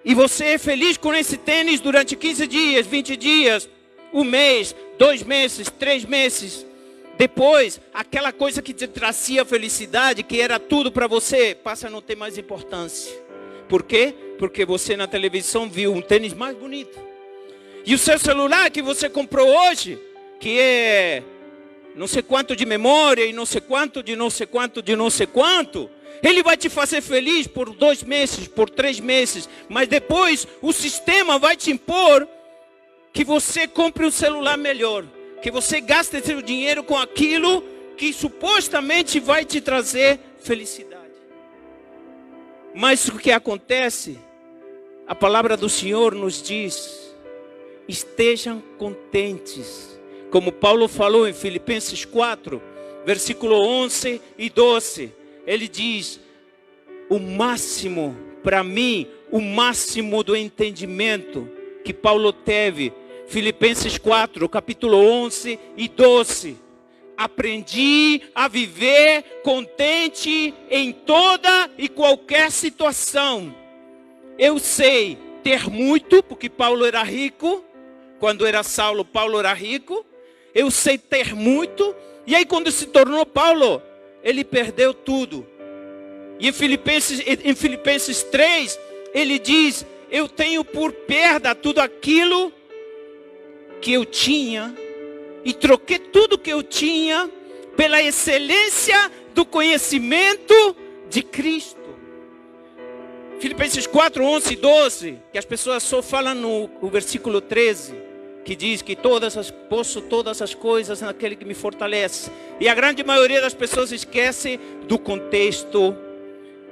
e 0.03 0.13
você 0.13 0.45
é 0.45 0.57
feliz 0.57 0.97
com 0.97 1.13
esse 1.13 1.37
tênis 1.37 1.79
durante 1.79 2.15
15 2.15 2.47
dias, 2.47 2.87
20 2.87 3.15
dias, 3.15 3.69
um 4.13 4.23
mês, 4.23 4.75
dois 4.97 5.23
meses, 5.23 5.69
três 5.79 6.03
meses. 6.05 6.65
Depois, 7.17 7.79
aquela 7.93 8.31
coisa 8.34 8.62
que 8.62 8.74
te 8.74 8.88
trazia 8.88 9.45
felicidade, 9.45 10.24
que 10.24 10.41
era 10.41 10.60
tudo 10.60 10.91
para 10.91 11.07
você, 11.07 11.55
passa 11.55 11.88
a 11.88 11.89
não 11.89 12.01
ter 12.01 12.15
mais 12.15 12.38
importância. 12.38 13.13
Por 13.69 13.84
quê? 13.84 14.13
Porque 14.38 14.65
você 14.65 14.98
na 14.98 15.07
televisão 15.07 15.69
viu 15.69 15.93
um 15.93 16.01
tênis 16.01 16.34
mais 16.34 16.55
bonito. 16.57 17.00
E 17.86 17.93
o 17.93 17.98
seu 17.98 18.19
celular 18.19 18.69
que 18.69 18.81
você 18.81 19.07
comprou 19.07 19.48
hoje, 19.48 19.98
que 20.39 20.60
é 20.60 21.24
não 21.95 22.07
sei 22.07 22.22
quanto 22.22 22.55
de 22.55 22.65
memória 22.65 23.25
e 23.25 23.31
não 23.31 23.45
sei 23.45 23.62
quanto 23.62 24.03
de 24.03 24.15
não 24.15 24.29
sei 24.29 24.45
quanto 24.45 24.81
de 24.81 24.95
não 24.95 25.10
sei 25.10 25.25
quanto, 25.25 25.89
ele 26.22 26.43
vai 26.43 26.57
te 26.57 26.67
fazer 26.69 27.01
feliz 27.01 27.48
por 27.48 27.69
dois 27.69 28.03
meses, 28.03 28.48
por 28.48 28.69
três 28.69 29.00
meses, 29.00 29.48
mas 29.69 29.88
depois 29.88 30.48
o 30.62 30.74
sistema 30.74 31.39
vai 31.39 31.55
te 31.55 31.72
impor 31.72 32.27
que 33.13 33.24
você 33.24 33.67
compre 33.67 34.05
um 34.05 34.12
celular 34.12 34.57
melhor, 34.57 35.05
que 35.42 35.51
você 35.51 35.80
gaste 35.80 36.22
seu 36.22 36.42
dinheiro 36.42 36.84
com 36.84 36.98
aquilo 36.98 37.63
que 37.98 38.12
supostamente 38.12 39.20
vai 39.20 39.46
te 39.46 39.62
trazer 39.62 40.20
felicidade. 40.39 41.04
Mas 42.74 43.08
o 43.08 43.18
que 43.18 43.32
acontece? 43.32 44.20
A 45.08 45.15
palavra 45.15 45.56
do 45.56 45.70
Senhor 45.70 46.13
nos 46.13 46.42
diz: 46.42 47.13
estejam 47.88 48.62
contentes, 48.77 50.00
como 50.32 50.51
Paulo 50.51 50.88
falou 50.88 51.27
em 51.27 51.34
Filipenses 51.34 52.04
4, 52.06 52.62
versículo 53.06 53.56
11 53.56 54.22
e 54.38 54.50
12 54.50 55.25
ele 55.46 55.68
diz: 55.68 56.20
o 57.10 57.20
máximo, 57.20 58.15
para 58.44 58.63
mim, 58.63 59.08
o 59.32 59.39
máximo 59.39 60.24
do 60.24 60.36
entendimento 60.36 61.50
que 61.84 61.94
Paulo 61.94 62.34
teve, 62.34 62.92
Filipenses 63.27 63.98
4, 63.98 64.48
capítulo 64.48 64.98
11 64.98 65.60
e 65.75 65.88
12. 65.88 66.58
Aprendi 67.17 68.22
a 68.36 68.48
viver 68.48 69.24
contente 69.44 70.54
em 70.69 70.91
toda 70.91 71.69
e 71.78 71.88
qualquer 71.89 72.52
situação. 72.52 73.54
Eu 74.38 74.60
sei 74.60 75.17
ter 75.43 75.69
muito, 75.69 76.21
porque 76.23 76.49
Paulo 76.49 76.86
era 76.86 77.02
rico. 77.04 77.63
Quando 78.19 78.45
era 78.45 78.63
Saulo, 78.63 79.04
Paulo 79.04 79.39
era 79.39 79.54
rico. 79.54 80.06
Eu 80.54 80.69
sei 80.69 80.97
ter 80.97 81.34
muito. 81.34 81.95
E 82.28 82.36
aí, 82.36 82.45
quando 82.45 82.71
se 82.71 82.86
tornou 82.88 83.26
Paulo, 83.26 83.82
ele 84.23 84.43
perdeu 84.43 84.93
tudo. 84.93 85.47
E 86.39 86.49
em 86.49 86.54
Filipenses, 86.54 87.21
em 87.26 87.56
Filipenses 87.56 88.23
3, 88.23 88.80
ele 89.13 89.39
diz: 89.39 89.86
Eu 90.12 90.28
tenho 90.28 90.65
por 90.65 90.91
perda 90.91 91.56
tudo 91.56 91.80
aquilo 91.80 92.52
que 93.86 93.93
eu 93.93 94.04
tinha, 94.04 94.74
e 95.43 95.54
troquei 95.54 96.00
tudo 96.00 96.39
que 96.39 96.52
eu 96.52 96.63
tinha 96.63 97.30
pela 97.78 98.02
excelência 98.02 99.12
do 99.36 99.45
conhecimento 99.45 100.76
de 101.08 101.21
Cristo. 101.21 101.78
Filipenses 103.39 103.86
4, 103.86 104.24
11 104.24 104.54
e 104.54 104.56
12, 104.56 105.19
que 105.32 105.38
as 105.38 105.45
pessoas 105.45 105.84
só 105.84 106.02
falam 106.02 106.34
no, 106.34 106.67
no 106.82 106.89
versículo 106.89 107.39
13 107.39 107.93
que 108.43 108.56
diz 108.56 108.82
que 108.82 108.95
todas 108.95 109.38
as, 109.38 109.52
posso 109.52 110.02
todas 110.02 110.41
as 110.41 110.56
coisas 110.56 111.02
naquele 111.02 111.36
que 111.36 111.45
me 111.45 111.54
fortalece. 111.54 112.32
E 112.60 112.67
a 112.67 112.74
grande 112.74 113.04
maioria 113.04 113.41
das 113.41 113.54
pessoas 113.54 113.91
esquece 113.91 114.60
do 114.88 114.98
contexto. 114.98 115.95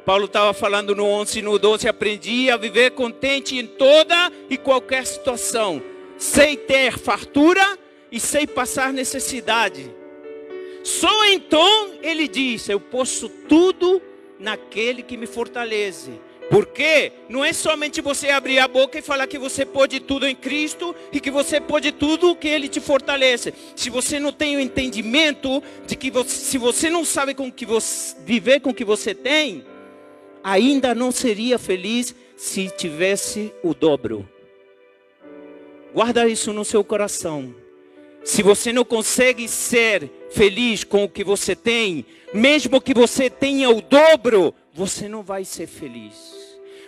Paulo 0.04 0.26
estava 0.26 0.54
falando 0.54 0.96
no 0.96 1.06
11 1.06 1.40
e 1.40 1.42
no 1.44 1.60
12, 1.60 1.88
aprendi 1.88 2.50
a 2.50 2.58
viver 2.58 2.92
contente 2.92 3.58
em 3.58 3.68
toda 3.68 4.32
e 4.50 4.58
qualquer 4.58 5.06
situação. 5.06 5.93
Sei 6.24 6.56
ter 6.56 6.98
fartura 6.98 7.78
e 8.10 8.18
sei 8.18 8.48
passar 8.48 8.94
necessidade. 8.94 9.94
Só 10.82 11.26
então 11.26 11.96
ele 12.02 12.30
diz: 12.30 12.70
Eu 12.70 12.80
posso 12.80 13.28
tudo 13.28 14.02
naquele 14.40 15.04
que 15.04 15.18
me 15.18 15.28
fortalece. 15.28 16.12
Porque 16.50 17.12
não 17.28 17.44
é 17.44 17.52
somente 17.52 18.00
você 18.00 18.30
abrir 18.30 18.58
a 18.60 18.70
boca 18.70 18.98
e 18.98 19.02
falar 19.02 19.28
que 19.28 19.38
você 19.38 19.66
pode 19.66 20.00
tudo 20.00 20.26
em 20.26 20.34
Cristo 20.34 20.96
e 21.12 21.20
que 21.20 21.30
você 21.30 21.60
pode 21.60 21.92
tudo 21.92 22.38
que 22.38 22.48
Ele 22.48 22.70
te 22.70 22.80
fortalece. 22.80 23.54
Se 23.76 23.90
você 23.90 24.18
não 24.18 24.32
tem 24.32 24.56
o 24.56 24.62
entendimento 24.62 25.62
de 25.86 25.98
que 25.98 26.10
você, 26.10 26.30
se 26.30 26.58
você 26.58 26.90
não 26.90 27.04
sabe 27.04 27.34
com 27.34 27.52
que 27.52 27.66
você, 27.66 28.16
viver 28.24 28.62
com 28.62 28.70
o 28.70 28.74
que 28.74 28.86
você 28.86 29.14
tem, 29.14 29.66
ainda 30.42 30.96
não 30.96 31.12
seria 31.12 31.60
feliz 31.60 32.16
se 32.38 32.70
tivesse 32.70 33.54
o 33.62 33.74
dobro. 33.74 34.33
Guarda 35.94 36.28
isso 36.28 36.52
no 36.52 36.66
seu 36.66 36.84
coração. 36.84 37.54
Se 38.24 38.42
você 38.42 38.72
não 38.74 38.84
consegue 38.84 39.48
ser 39.48 40.10
feliz 40.32 40.84
com 40.84 41.04
o 41.04 41.10
que 41.10 41.24
você 41.24 41.56
tem, 41.56 42.06
mesmo 42.34 42.82
que 42.82 42.94
você 42.94 43.30
tenha 43.30 43.70
o 43.70 43.82
dobro, 43.82 44.56
você 44.74 45.08
não 45.08 45.22
vai 45.22 45.46
ser 45.46 45.68
feliz. 45.68 46.16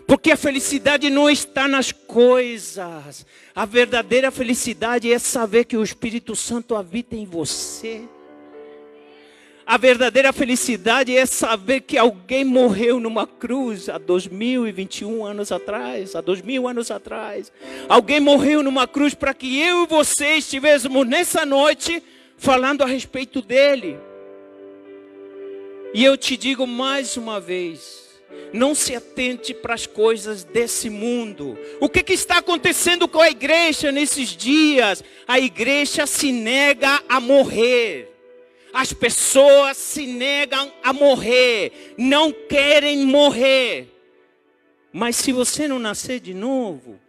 Porque 0.08 0.32
a 0.32 0.38
felicidade 0.38 1.10
não 1.10 1.30
está 1.30 1.68
nas 1.68 1.92
coisas. 1.92 3.26
A 3.56 3.66
verdadeira 3.66 4.32
felicidade 4.32 5.12
é 5.12 5.20
saber 5.20 5.66
que 5.66 5.78
o 5.78 5.84
Espírito 5.84 6.36
Santo 6.36 6.76
habita 6.76 7.16
em 7.16 7.26
você. 7.26 8.02
A 9.68 9.78
verdadeira 9.78 10.32
felicidade 10.32 11.18
é 11.18 11.26
saber 11.26 11.82
que 11.82 11.98
alguém 11.98 12.46
morreu 12.46 13.00
numa 13.00 13.26
cruz 13.26 13.90
há 13.90 13.98
2021 13.98 15.26
anos 15.26 15.52
atrás, 15.52 16.16
há 16.16 16.22
2000 16.22 16.68
anos 16.68 16.92
atrás. 16.92 17.52
Alguém 17.90 18.20
morreu 18.20 18.62
numa 18.62 18.88
cruz 18.88 19.16
para 19.16 19.34
que 19.34 19.60
eu 19.60 19.84
e 19.84 19.88
você 19.88 20.36
estivéssemos 20.36 21.08
nessa 21.08 21.48
noite 21.48 22.04
falando 22.38 22.84
a 22.84 22.86
respeito 22.86 23.42
dele. 23.42 23.98
E 25.96 26.04
eu 26.04 26.16
te 26.16 26.38
digo 26.38 26.68
mais 26.68 27.18
uma 27.18 27.40
vez, 27.40 28.22
não 28.54 28.76
se 28.76 28.96
atente 28.96 29.52
para 29.52 29.74
as 29.74 29.88
coisas 29.88 30.44
desse 30.44 30.92
mundo. 30.92 31.58
O 31.80 31.90
que, 31.90 32.04
que, 32.04 32.14
está 32.14 32.38
acontecendo 32.38 33.08
com 33.08 33.20
a 33.20 33.32
igreja 33.32 33.92
nesses 33.92 34.30
dias? 34.30 35.04
A 35.28 35.40
igreja 35.40 36.06
se 36.06 36.32
nega 36.32 37.02
a 37.10 37.20
morrer. 37.20 38.15
As 38.76 38.92
pessoas 38.92 39.78
se 39.78 40.06
negam 40.06 40.70
a 40.84 40.92
morrer, 40.92 41.96
não 41.98 42.34
querem 42.34 43.06
morrer. 43.06 43.88
Mas 44.92 45.16
se 45.16 45.32
você 45.32 45.66
não 45.66 45.80
nascer 45.80 46.20
de 46.20 46.34
novo, 46.34 47.00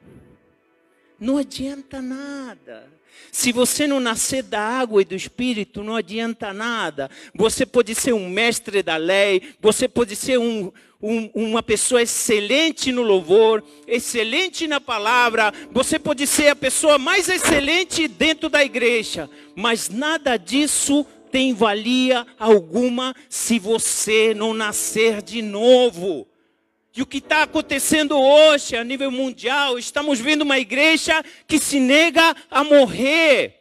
não 1.18 1.38
adianta 1.38 2.00
nada. 2.00 2.88
Se 3.32 3.50
você 3.50 3.84
não 3.88 3.98
nascer 3.98 4.44
da 4.44 4.60
água 4.60 5.02
e 5.02 5.04
do 5.04 5.16
espírito, 5.16 5.82
não 5.82 5.96
adianta 5.96 6.52
nada. 6.52 7.10
Você 7.34 7.66
pode 7.66 7.96
ser 7.96 8.12
um 8.12 8.30
mestre 8.30 8.80
da 8.80 8.96
lei, 8.96 9.42
você 9.60 9.88
pode 9.88 10.14
ser 10.14 10.38
um, 10.38 10.70
um, 11.02 11.30
uma 11.34 11.64
pessoa 11.64 12.00
excelente 12.00 12.92
no 12.92 13.02
louvor, 13.02 13.62
excelente 13.88 14.68
na 14.68 14.80
palavra, 14.80 15.52
você 15.72 15.98
pode 15.98 16.28
ser 16.28 16.48
a 16.48 16.56
pessoa 16.56 16.96
mais 16.96 17.28
excelente 17.28 18.06
dentro 18.06 18.48
da 18.48 18.64
igreja, 18.64 19.28
mas 19.56 19.88
nada 19.88 20.36
disso 20.36 21.04
tem 21.36 21.52
valia 21.52 22.26
alguma 22.38 23.14
se 23.28 23.58
você 23.58 24.32
não 24.32 24.54
nascer 24.54 25.20
de 25.20 25.42
novo. 25.42 26.26
E 26.96 27.02
o 27.02 27.06
que 27.06 27.18
está 27.18 27.42
acontecendo 27.42 28.18
hoje 28.18 28.74
a 28.74 28.82
nível 28.82 29.10
mundial, 29.10 29.78
estamos 29.78 30.18
vendo 30.18 30.40
uma 30.40 30.58
igreja 30.58 31.22
que 31.46 31.58
se 31.58 31.78
nega 31.78 32.34
a 32.50 32.64
morrer. 32.64 33.54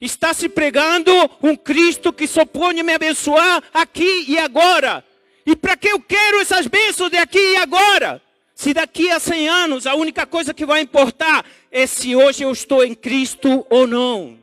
Está 0.00 0.34
se 0.34 0.48
pregando 0.48 1.12
um 1.40 1.54
Cristo 1.54 2.12
que 2.12 2.26
só 2.26 2.44
pode 2.44 2.82
me 2.82 2.92
abençoar 2.92 3.62
aqui 3.72 4.24
e 4.26 4.36
agora. 4.36 5.04
E 5.46 5.54
para 5.54 5.76
que 5.76 5.86
eu 5.86 6.00
quero 6.00 6.40
essas 6.40 6.66
bênçãos 6.66 7.12
de 7.12 7.16
aqui 7.16 7.38
e 7.38 7.56
agora? 7.58 8.20
Se 8.56 8.74
daqui 8.74 9.08
a 9.08 9.20
100 9.20 9.48
anos 9.48 9.86
a 9.86 9.94
única 9.94 10.26
coisa 10.26 10.52
que 10.52 10.66
vai 10.66 10.80
importar 10.80 11.46
é 11.70 11.86
se 11.86 12.16
hoje 12.16 12.42
eu 12.42 12.50
estou 12.50 12.84
em 12.84 12.92
Cristo 12.92 13.64
ou 13.70 13.86
não. 13.86 14.39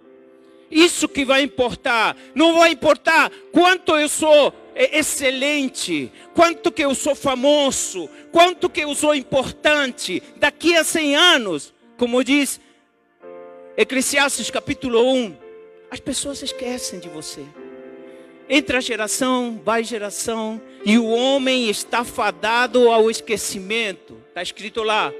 Isso 0.69 1.07
que 1.07 1.23
vai 1.23 1.41
importar. 1.41 2.15
Não 2.35 2.59
vai 2.59 2.71
importar 2.71 3.31
quanto 3.51 3.95
eu 3.95 4.09
sou 4.09 4.53
excelente, 4.75 6.11
quanto 6.33 6.71
que 6.71 6.83
eu 6.83 6.93
sou 6.93 7.15
famoso, 7.15 8.09
quanto 8.31 8.69
que 8.69 8.81
eu 8.81 8.93
sou 8.93 9.15
importante. 9.15 10.21
Daqui 10.37 10.75
a 10.75 10.83
100 10.83 11.15
anos, 11.15 11.73
como 11.97 12.23
diz 12.23 12.59
Eclesiastes 13.75 14.49
capítulo 14.51 15.13
1, 15.13 15.35
as 15.89 15.99
pessoas 15.99 16.41
esquecem 16.43 16.99
de 16.99 17.09
você. 17.09 17.43
Entra 18.49 18.79
geração, 18.79 19.59
vai 19.63 19.83
geração, 19.83 20.61
e 20.85 20.97
o 20.97 21.05
homem 21.07 21.69
está 21.69 22.03
fadado 22.03 22.89
ao 22.89 23.11
esquecimento. 23.11 24.17
Está 24.29 24.41
escrito 24.41 24.83
lá, 24.83 25.11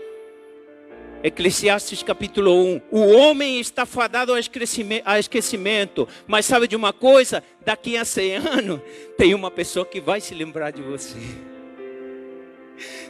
Eclesiastes 1.28 2.02
capítulo 2.02 2.54
1. 2.54 2.82
O 2.90 3.06
homem 3.18 3.60
está 3.60 3.86
fadado 3.86 4.32
ao 4.32 4.40
esquecimento. 4.40 6.08
Mas 6.26 6.46
sabe 6.46 6.68
de 6.68 6.76
uma 6.76 6.94
coisa? 6.94 7.44
Daqui 7.66 7.98
a 7.98 8.06
100 8.06 8.36
anos, 8.36 8.80
tem 9.18 9.34
uma 9.34 9.52
pessoa 9.52 9.86
que 9.86 10.00
vai 10.00 10.22
se 10.22 10.34
lembrar 10.34 10.72
de 10.72 10.82
você. 10.82 11.18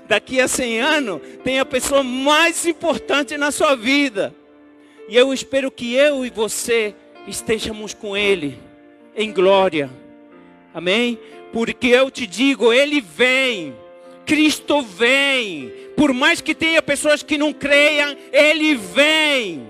Daqui 0.07 0.41
a 0.41 0.47
100 0.47 0.81
anos, 0.81 1.21
tem 1.43 1.59
a 1.59 1.65
pessoa 1.65 2.01
mais 2.03 2.65
importante 2.65 3.37
na 3.37 3.51
sua 3.51 3.75
vida. 3.75 4.33
E 5.07 5.15
eu 5.15 5.33
espero 5.33 5.69
que 5.69 5.93
eu 5.93 6.25
e 6.25 6.29
você 6.29 6.95
estejamos 7.27 7.93
com 7.93 8.17
Ele 8.17 8.57
em 9.15 9.31
glória. 9.31 9.89
Amém? 10.73 11.19
Porque 11.53 11.87
eu 11.87 12.09
te 12.09 12.25
digo, 12.25 12.73
Ele 12.73 12.99
vem. 12.99 13.75
Cristo 14.27 14.81
vem. 14.81 15.73
Por 15.95 16.13
mais 16.13 16.41
que 16.41 16.53
tenha 16.53 16.81
pessoas 16.81 17.23
que 17.23 17.37
não 17.37 17.53
creiam, 17.53 18.15
Ele 18.31 18.75
vem. 18.75 19.65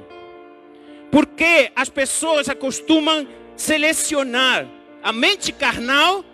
Porque 1.11 1.71
as 1.75 1.87
pessoas 1.87 2.49
acostumam 2.49 3.25
selecionar. 3.55 4.67
A 5.01 5.13
mente 5.13 5.53
carnal 5.53 6.25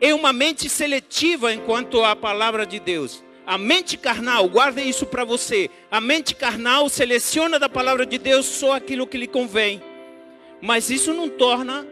é 0.00 0.14
uma 0.14 0.32
mente 0.32 0.68
seletiva 0.68 1.52
enquanto 1.52 2.02
a 2.02 2.14
palavra 2.14 2.64
de 2.64 2.78
Deus. 2.78 3.24
A 3.44 3.58
mente 3.58 3.96
carnal, 3.96 4.48
guarde 4.48 4.82
isso 4.82 5.04
para 5.04 5.24
você. 5.24 5.68
A 5.90 6.00
mente 6.00 6.34
carnal 6.34 6.88
seleciona 6.88 7.58
da 7.58 7.68
palavra 7.68 8.06
de 8.06 8.18
Deus 8.18 8.46
só 8.46 8.74
aquilo 8.74 9.06
que 9.06 9.18
lhe 9.18 9.26
convém. 9.26 9.82
Mas 10.60 10.90
isso 10.90 11.12
não 11.12 11.28
torna 11.28 11.86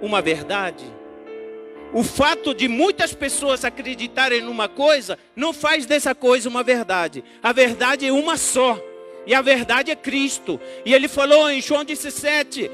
uma 0.00 0.22
verdade. 0.22 0.84
O 1.96 2.02
fato 2.02 2.52
de 2.52 2.68
muitas 2.68 3.14
pessoas 3.14 3.64
acreditarem 3.64 4.42
numa 4.42 4.68
coisa 4.68 5.18
não 5.34 5.54
faz 5.54 5.86
dessa 5.86 6.14
coisa 6.14 6.46
uma 6.46 6.62
verdade. 6.62 7.24
A 7.42 7.54
verdade 7.54 8.04
é 8.04 8.12
uma 8.12 8.36
só. 8.36 8.78
E 9.26 9.32
a 9.32 9.40
verdade 9.40 9.90
é 9.90 9.96
Cristo. 9.96 10.60
E 10.84 10.92
ele 10.92 11.08
falou 11.08 11.48
em 11.48 11.62
João 11.62 11.86
17: 11.86 12.70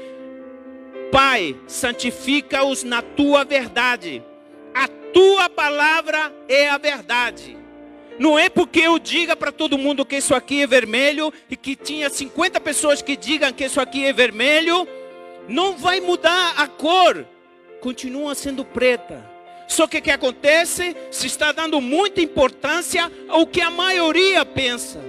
Pai, 1.09 1.55
santifica-os 1.67 2.83
na 2.83 3.01
tua 3.01 3.45
verdade. 3.45 4.21
A 4.75 4.89
tua 4.89 5.47
palavra 5.49 6.29
é 6.49 6.67
a 6.67 6.77
verdade. 6.77 7.55
Não 8.19 8.37
é 8.37 8.49
porque 8.49 8.81
eu 8.81 8.99
diga 8.99 9.37
para 9.37 9.53
todo 9.53 9.77
mundo 9.77 10.05
que 10.05 10.17
isso 10.17 10.35
aqui 10.35 10.63
é 10.63 10.67
vermelho 10.67 11.31
e 11.49 11.55
que 11.55 11.77
tinha 11.77 12.09
50 12.09 12.59
pessoas 12.59 13.01
que 13.01 13.15
digam 13.15 13.53
que 13.53 13.63
isso 13.63 13.79
aqui 13.79 14.03
é 14.03 14.11
vermelho, 14.11 14.85
não 15.47 15.77
vai 15.77 16.01
mudar 16.01 16.55
a 16.57 16.67
cor 16.67 17.25
continua 17.83 18.33
sendo 18.33 18.63
preta. 18.63 19.29
Só 19.67 19.85
que 19.87 19.97
o 19.97 20.01
que 20.01 20.09
acontece? 20.09 20.95
Se 21.11 21.27
está 21.27 21.51
dando 21.51 21.81
muita 21.81 22.21
importância 22.21 23.11
ao 23.27 23.45
que 23.45 23.59
a 23.59 23.69
maioria 23.69 24.45
pensa. 24.45 25.01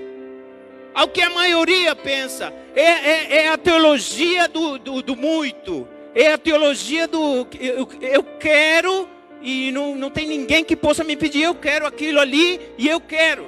Ao 0.92 1.06
que 1.06 1.22
a 1.22 1.30
maioria 1.30 1.94
pensa. 1.94 2.52
É, 2.74 2.82
é, 2.82 3.36
é 3.44 3.48
a 3.48 3.56
teologia 3.56 4.48
do, 4.48 4.76
do, 4.78 5.02
do, 5.02 5.14
muito. 5.14 5.86
É 6.16 6.32
a 6.32 6.38
teologia 6.38 7.06
do 7.06 7.46
eu, 7.60 7.88
eu 8.00 8.24
quero 8.40 9.08
e 9.40 9.70
não, 9.70 9.94
não 9.94 10.10
tem 10.10 10.26
ninguém 10.26 10.64
que 10.64 10.74
possa 10.74 11.04
me 11.04 11.16
pedir, 11.16 11.42
eu 11.42 11.54
quero 11.54 11.86
aquilo 11.86 12.18
ali 12.18 12.60
e 12.76 12.88
eu 12.88 13.00
quero. 13.00 13.46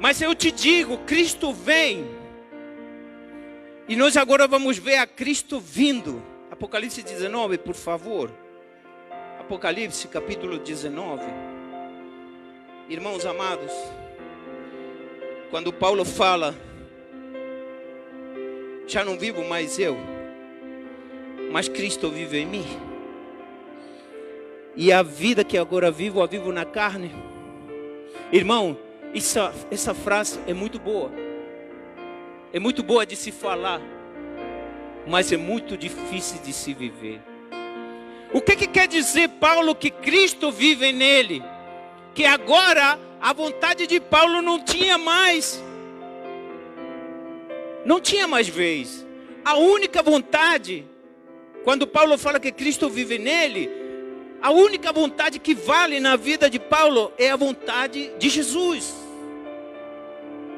Mas 0.00 0.20
eu 0.20 0.34
te 0.34 0.50
digo, 0.50 0.98
Cristo 0.98 1.52
vem. 1.52 2.04
E 3.86 3.94
nós 3.94 4.16
agora 4.16 4.48
vamos 4.48 4.78
ver 4.78 4.96
a 4.96 5.06
Cristo 5.06 5.60
vindo. 5.60 6.31
Apocalipse 6.62 7.02
19, 7.02 7.58
por 7.58 7.74
favor. 7.74 8.30
Apocalipse 9.40 10.06
capítulo 10.06 10.58
19. 10.58 11.20
Irmãos 12.88 13.26
amados, 13.26 13.72
quando 15.50 15.72
Paulo 15.72 16.04
fala, 16.04 16.54
já 18.86 19.04
não 19.04 19.18
vivo 19.18 19.42
mais 19.42 19.76
eu, 19.76 19.96
mas 21.50 21.68
Cristo 21.68 22.08
vive 22.10 22.38
em 22.38 22.46
mim. 22.46 22.66
E 24.76 24.92
a 24.92 25.02
vida 25.02 25.42
que 25.42 25.58
agora 25.58 25.90
vivo, 25.90 26.22
a 26.22 26.28
vivo 26.28 26.52
na 26.52 26.64
carne. 26.64 27.10
Irmão, 28.30 28.78
essa, 29.12 29.52
essa 29.68 29.94
frase 29.94 30.38
é 30.46 30.54
muito 30.54 30.78
boa. 30.78 31.10
É 32.52 32.60
muito 32.60 32.84
boa 32.84 33.04
de 33.04 33.16
se 33.16 33.32
falar 33.32 33.80
mas 35.06 35.32
é 35.32 35.36
muito 35.36 35.76
difícil 35.76 36.40
de 36.42 36.52
se 36.52 36.72
viver. 36.72 37.20
O 38.32 38.40
que, 38.40 38.56
que 38.56 38.66
quer 38.66 38.88
dizer 38.88 39.28
Paulo 39.28 39.74
que 39.74 39.90
Cristo 39.90 40.50
vive 40.50 40.92
nele? 40.92 41.42
Que 42.14 42.24
agora 42.24 42.98
a 43.20 43.32
vontade 43.32 43.86
de 43.86 44.00
Paulo 44.00 44.40
não 44.40 44.58
tinha 44.58 44.96
mais, 44.96 45.62
não 47.84 48.00
tinha 48.00 48.26
mais 48.26 48.48
vez. 48.48 49.06
A 49.44 49.56
única 49.56 50.02
vontade, 50.02 50.86
quando 51.64 51.86
Paulo 51.86 52.16
fala 52.16 52.40
que 52.40 52.52
Cristo 52.52 52.88
vive 52.88 53.18
nele, 53.18 53.70
a 54.40 54.50
única 54.50 54.92
vontade 54.92 55.38
que 55.38 55.54
vale 55.54 56.00
na 56.00 56.16
vida 56.16 56.48
de 56.48 56.58
Paulo 56.58 57.12
é 57.18 57.30
a 57.30 57.36
vontade 57.36 58.10
de 58.18 58.28
Jesus. 58.28 59.01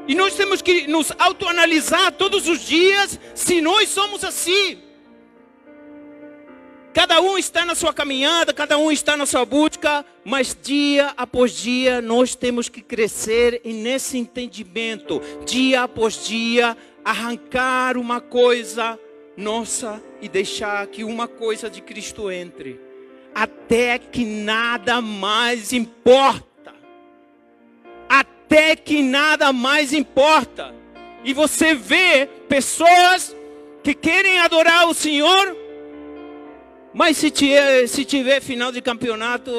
E 0.07 0.15
nós 0.15 0.35
temos 0.35 0.61
que 0.61 0.87
nos 0.87 1.13
autoanalisar 1.19 2.13
todos 2.13 2.49
os 2.49 2.61
dias 2.61 3.19
se 3.35 3.61
nós 3.61 3.89
somos 3.89 4.23
assim. 4.23 4.79
Cada 6.93 7.21
um 7.21 7.37
está 7.37 7.65
na 7.65 7.75
sua 7.75 7.93
caminhada, 7.93 8.53
cada 8.53 8.79
um 8.79 8.93
está 8.93 9.17
na 9.17 9.27
sua 9.27 9.45
busca, 9.45 10.07
mas 10.25 10.57
dia 10.63 11.13
após 11.17 11.53
dia 11.53 12.01
nós 12.01 12.37
temos 12.37 12.69
que 12.69 12.81
crescer 12.81 13.61
nesse 13.65 14.17
entendimento. 14.17 15.21
Dia 15.45 15.83
após 15.83 16.25
dia, 16.25 16.77
arrancar 17.05 17.97
uma 17.97 18.21
coisa 18.21 18.99
nossa 19.37 20.01
e 20.21 20.29
deixar 20.29 20.87
que 20.87 21.03
uma 21.03 21.27
coisa 21.27 21.69
de 21.69 21.81
Cristo 21.81 22.31
entre, 22.31 22.81
até 23.35 23.99
que 23.99 24.25
nada 24.25 25.01
mais 25.01 25.73
importa 25.73 26.54
até 28.45 28.77
que 28.77 29.03
nada 29.03 29.53
mais 29.53 29.93
importa. 29.93 30.75
E 31.25 31.33
você 31.33 31.75
vê 31.75 32.29
pessoas 32.49 33.35
que 33.83 33.95
querem 33.95 34.39
adorar 34.39 34.87
o 34.89 34.95
Senhor, 34.95 35.57
mas 36.93 37.17
se 37.17 37.31
tiver, 37.31 37.87
se 37.87 38.05
tiver 38.05 38.41
final 38.41 38.71
de 38.71 38.81
campeonato, 38.81 39.51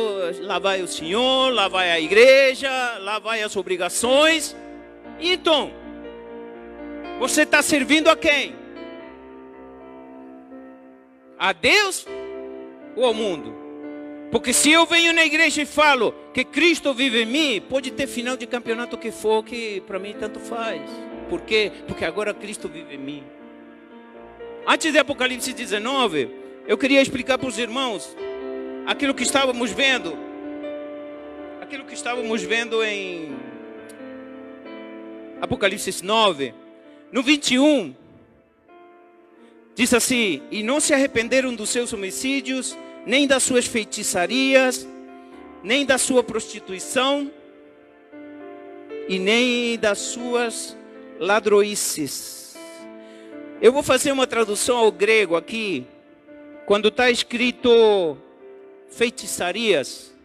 lá 0.41 0.60
vai 0.60 0.82
o 0.82 0.88
Senhor, 0.88 1.52
lá 1.52 1.67
vai 1.67 1.91
a 1.91 2.00
igreja, 2.00 2.69
lá 3.00 3.19
vai 3.19 3.41
as 3.41 3.56
obrigações. 3.56 4.56
Então, 5.19 5.71
você 7.19 7.41
está 7.41 7.62
servindo 7.62 8.10
a 8.10 8.15
quem? 8.15 8.56
A 11.38 11.52
Deus 11.52 12.06
ou 12.95 13.06
ao 13.06 13.13
mundo? 13.13 13.54
Porque 14.32 14.54
se 14.54 14.71
eu 14.71 14.86
venho 14.86 15.12
na 15.13 15.26
igreja 15.26 15.63
e 15.63 15.65
falo 15.65 16.13
que 16.36 16.43
Cristo 16.43 16.93
vive 16.93 17.21
em 17.21 17.26
mim, 17.26 17.62
pode 17.62 17.91
ter 17.91 18.08
final 18.08 18.36
de 18.36 18.45
campeonato 18.45 18.98
que 18.98 19.10
for, 19.10 19.41
que 19.41 19.80
para 19.88 19.98
mim 19.98 20.13
tanto 20.19 20.38
faz. 20.38 20.82
Por 21.30 21.39
quê? 21.39 21.71
Porque 21.88 22.04
agora 22.04 22.34
Cristo 22.34 22.67
vive 22.67 22.95
em 22.95 22.98
mim. 22.98 23.24
Antes 24.67 24.91
de 24.91 25.00
Apocalipse 25.00 25.54
19, 25.54 26.30
eu 26.67 26.78
queria 26.78 27.02
explicar 27.02 27.38
para 27.38 27.48
os 27.48 27.58
irmãos 27.58 28.17
aquilo 28.86 29.13
que 29.13 29.24
estávamos 29.24 29.71
vendo. 29.71 30.17
Aquilo 31.62 31.86
que 31.86 31.93
estávamos 31.93 32.43
vendo 32.43 32.84
em 32.84 33.34
Apocalipse 35.39 36.04
9. 36.04 36.54
No 37.13 37.24
21, 37.24 37.95
diz 39.74 39.93
assim: 39.93 40.41
E 40.52 40.62
não 40.63 40.82
se 40.82 40.93
arrependeram 40.93 41.56
dos 41.56 41.69
seus 41.69 41.93
homicídios 41.93 42.78
nem 43.06 43.26
das 43.26 43.41
suas 43.41 43.65
feitiçarias, 43.65 44.86
nem 45.65 45.84
da 45.84 45.97
sua 45.97 46.23
prostituição, 46.23 47.32
e 49.10 49.17
nem 49.17 49.80
das 49.80 49.97
suas 49.97 50.78
ladroices. 51.19 52.56
Eu 53.60 53.73
vou 53.73 53.82
fazer 53.82 54.12
uma 54.12 54.28
tradução 54.28 54.78
ao 54.78 54.91
grego 54.91 55.36
aqui. 55.36 55.88
Quando 56.67 56.89
está 56.89 57.10
escrito 57.10 58.15
feitiçarias, 58.89 60.15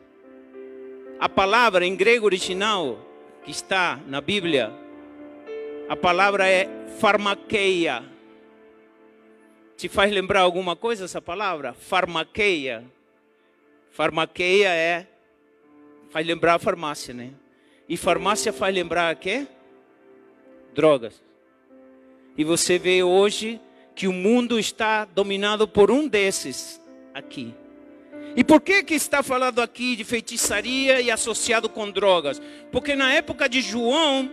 a 1.18 1.28
palavra 1.28 1.86
em 1.86 1.96
grego 1.96 2.26
original 2.26 2.98
que 3.42 3.50
está 3.50 3.98
na 4.06 4.20
Bíblia, 4.20 4.70
a 5.88 5.96
palavra 5.96 6.46
é 6.46 6.68
farmaqueia. 6.98 8.04
Te 9.74 9.88
faz 9.88 10.12
lembrar 10.12 10.40
alguma 10.40 10.76
coisa 10.76 11.06
essa 11.06 11.22
palavra? 11.22 11.72
Farmaqueia. 11.72 12.84
Farmaqueia 13.90 14.68
é 14.68 15.06
faz 16.10 16.26
lembrar 16.26 16.54
a 16.54 16.58
farmácia, 16.58 17.14
né? 17.14 17.30
E 17.88 17.96
farmácia 17.96 18.52
faz 18.52 18.74
lembrar 18.74 19.10
a 19.10 19.14
quê? 19.14 19.46
Drogas. 20.74 21.22
E 22.36 22.44
você 22.44 22.78
vê 22.78 23.02
hoje 23.02 23.60
que 23.94 24.06
o 24.06 24.12
mundo 24.12 24.58
está 24.58 25.04
dominado 25.04 25.66
por 25.66 25.90
um 25.90 26.06
desses 26.06 26.80
aqui. 27.14 27.54
E 28.36 28.44
por 28.44 28.60
que 28.60 28.82
que 28.84 28.94
está 28.94 29.22
falando 29.22 29.60
aqui 29.60 29.96
de 29.96 30.04
feitiçaria 30.04 31.00
e 31.00 31.10
associado 31.10 31.68
com 31.68 31.90
drogas? 31.90 32.40
Porque 32.70 32.94
na 32.94 33.12
época 33.12 33.48
de 33.48 33.60
João, 33.60 34.30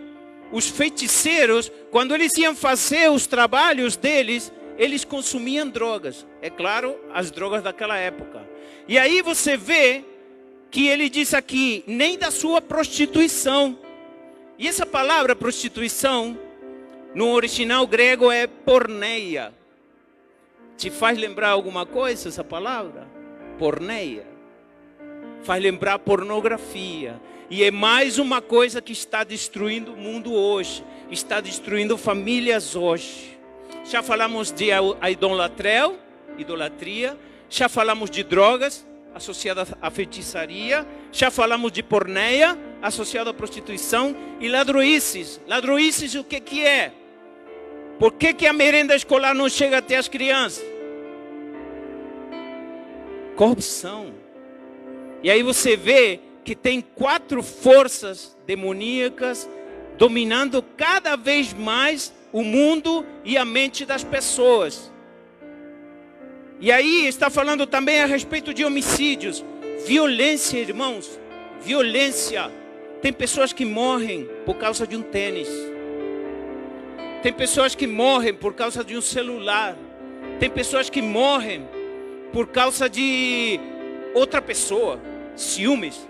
os 0.52 0.68
feiticeiros, 0.68 1.70
quando 1.90 2.14
eles 2.14 2.36
iam 2.38 2.54
fazer 2.54 3.10
os 3.10 3.26
trabalhos 3.26 3.96
deles, 3.96 4.52
eles 4.78 5.04
consumiam 5.04 5.68
drogas. 5.68 6.24
É 6.40 6.48
claro, 6.48 6.96
as 7.12 7.30
drogas 7.30 7.62
daquela 7.62 7.98
época. 7.98 8.48
E 8.86 8.96
aí 8.96 9.20
você 9.20 9.56
vê 9.56 10.04
que 10.70 10.86
ele 10.86 11.08
diz 11.08 11.34
aqui, 11.34 11.82
nem 11.86 12.18
da 12.18 12.30
sua 12.30 12.60
prostituição. 12.60 13.78
E 14.58 14.66
essa 14.66 14.84
palavra 14.84 15.34
prostituição, 15.34 16.38
no 17.14 17.30
original 17.30 17.86
grego 17.86 18.30
é 18.30 18.46
porneia. 18.46 19.54
Te 20.76 20.90
faz 20.90 21.18
lembrar 21.18 21.50
alguma 21.50 21.86
coisa 21.86 22.28
essa 22.28 22.44
palavra? 22.44 23.08
Porneia. 23.58 24.26
Faz 25.42 25.62
lembrar 25.62 25.98
pornografia. 25.98 27.20
E 27.50 27.64
é 27.64 27.70
mais 27.70 28.18
uma 28.18 28.42
coisa 28.42 28.82
que 28.82 28.92
está 28.92 29.24
destruindo 29.24 29.94
o 29.94 29.96
mundo 29.96 30.32
hoje. 30.34 30.84
Está 31.10 31.40
destruindo 31.40 31.96
famílias 31.96 32.76
hoje. 32.76 33.38
Já 33.84 34.02
falamos 34.02 34.52
de 34.52 34.68
idolatria, 35.10 35.94
idolatria. 36.36 37.18
Já 37.48 37.68
falamos 37.68 38.10
de 38.10 38.22
drogas 38.22 38.86
associadas 39.14 39.72
à 39.80 39.90
feitiçaria. 39.90 40.86
Já 41.12 41.30
falamos 41.30 41.72
de 41.72 41.82
porneia 41.82 42.58
associada 42.80 43.30
à 43.30 43.34
prostituição 43.34 44.16
e 44.40 44.48
ladroices. 44.48 45.40
Ladroices 45.46 46.14
o 46.14 46.24
que 46.24 46.40
que 46.40 46.64
é? 46.64 46.92
Por 47.98 48.12
que, 48.12 48.32
que 48.32 48.46
a 48.46 48.52
merenda 48.52 48.94
escolar 48.94 49.34
não 49.34 49.48
chega 49.48 49.78
até 49.78 49.96
as 49.96 50.06
crianças? 50.06 50.64
Corrupção. 53.34 54.14
E 55.22 55.30
aí 55.30 55.42
você 55.42 55.76
vê 55.76 56.20
que 56.44 56.54
tem 56.54 56.80
quatro 56.80 57.42
forças 57.42 58.36
demoníacas 58.46 59.48
dominando 59.98 60.62
cada 60.76 61.16
vez 61.16 61.52
mais 61.52 62.12
o 62.32 62.42
mundo 62.44 63.04
e 63.24 63.36
a 63.36 63.44
mente 63.44 63.84
das 63.84 64.04
pessoas. 64.04 64.92
E 66.60 66.72
aí 66.72 67.06
está 67.06 67.30
falando 67.30 67.66
também 67.66 68.00
a 68.00 68.06
respeito 68.06 68.52
de 68.52 68.64
homicídios, 68.64 69.44
violência, 69.86 70.58
irmãos, 70.58 71.18
violência. 71.62 72.50
Tem 73.00 73.12
pessoas 73.12 73.52
que 73.52 73.64
morrem 73.64 74.28
por 74.44 74.56
causa 74.56 74.86
de 74.86 74.96
um 74.96 75.02
tênis. 75.02 75.48
Tem 77.22 77.32
pessoas 77.32 77.74
que 77.74 77.86
morrem 77.86 78.34
por 78.34 78.54
causa 78.54 78.82
de 78.82 78.96
um 78.96 79.00
celular. 79.00 79.76
Tem 80.40 80.50
pessoas 80.50 80.90
que 80.90 81.00
morrem 81.00 81.68
por 82.32 82.48
causa 82.48 82.88
de 82.88 83.60
outra 84.14 84.42
pessoa, 84.42 85.00
ciúmes. 85.36 86.08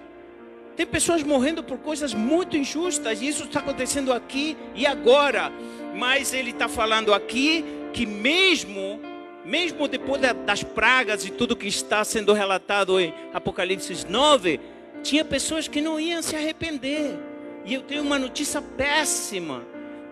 Tem 0.76 0.86
pessoas 0.86 1.22
morrendo 1.22 1.62
por 1.62 1.78
coisas 1.78 2.14
muito 2.14 2.56
injustas, 2.56 3.20
e 3.20 3.28
isso 3.28 3.44
está 3.44 3.60
acontecendo 3.60 4.12
aqui 4.12 4.56
e 4.74 4.86
agora. 4.86 5.52
Mas 5.94 6.32
ele 6.32 6.50
está 6.50 6.68
falando 6.68 7.12
aqui 7.12 7.64
que 7.92 8.06
mesmo, 8.06 9.00
mesmo 9.44 9.88
depois 9.88 10.20
das 10.20 10.62
pragas 10.62 11.24
e 11.24 11.30
tudo 11.30 11.56
que 11.56 11.66
está 11.66 12.04
sendo 12.04 12.32
relatado 12.32 13.00
em 13.00 13.14
Apocalipse 13.32 14.06
9, 14.08 14.60
tinha 15.02 15.24
pessoas 15.24 15.68
que 15.68 15.80
não 15.80 15.98
iam 15.98 16.22
se 16.22 16.36
arrepender. 16.36 17.16
E 17.64 17.74
eu 17.74 17.82
tenho 17.82 18.02
uma 18.02 18.18
notícia 18.18 18.60
péssima 18.62 19.62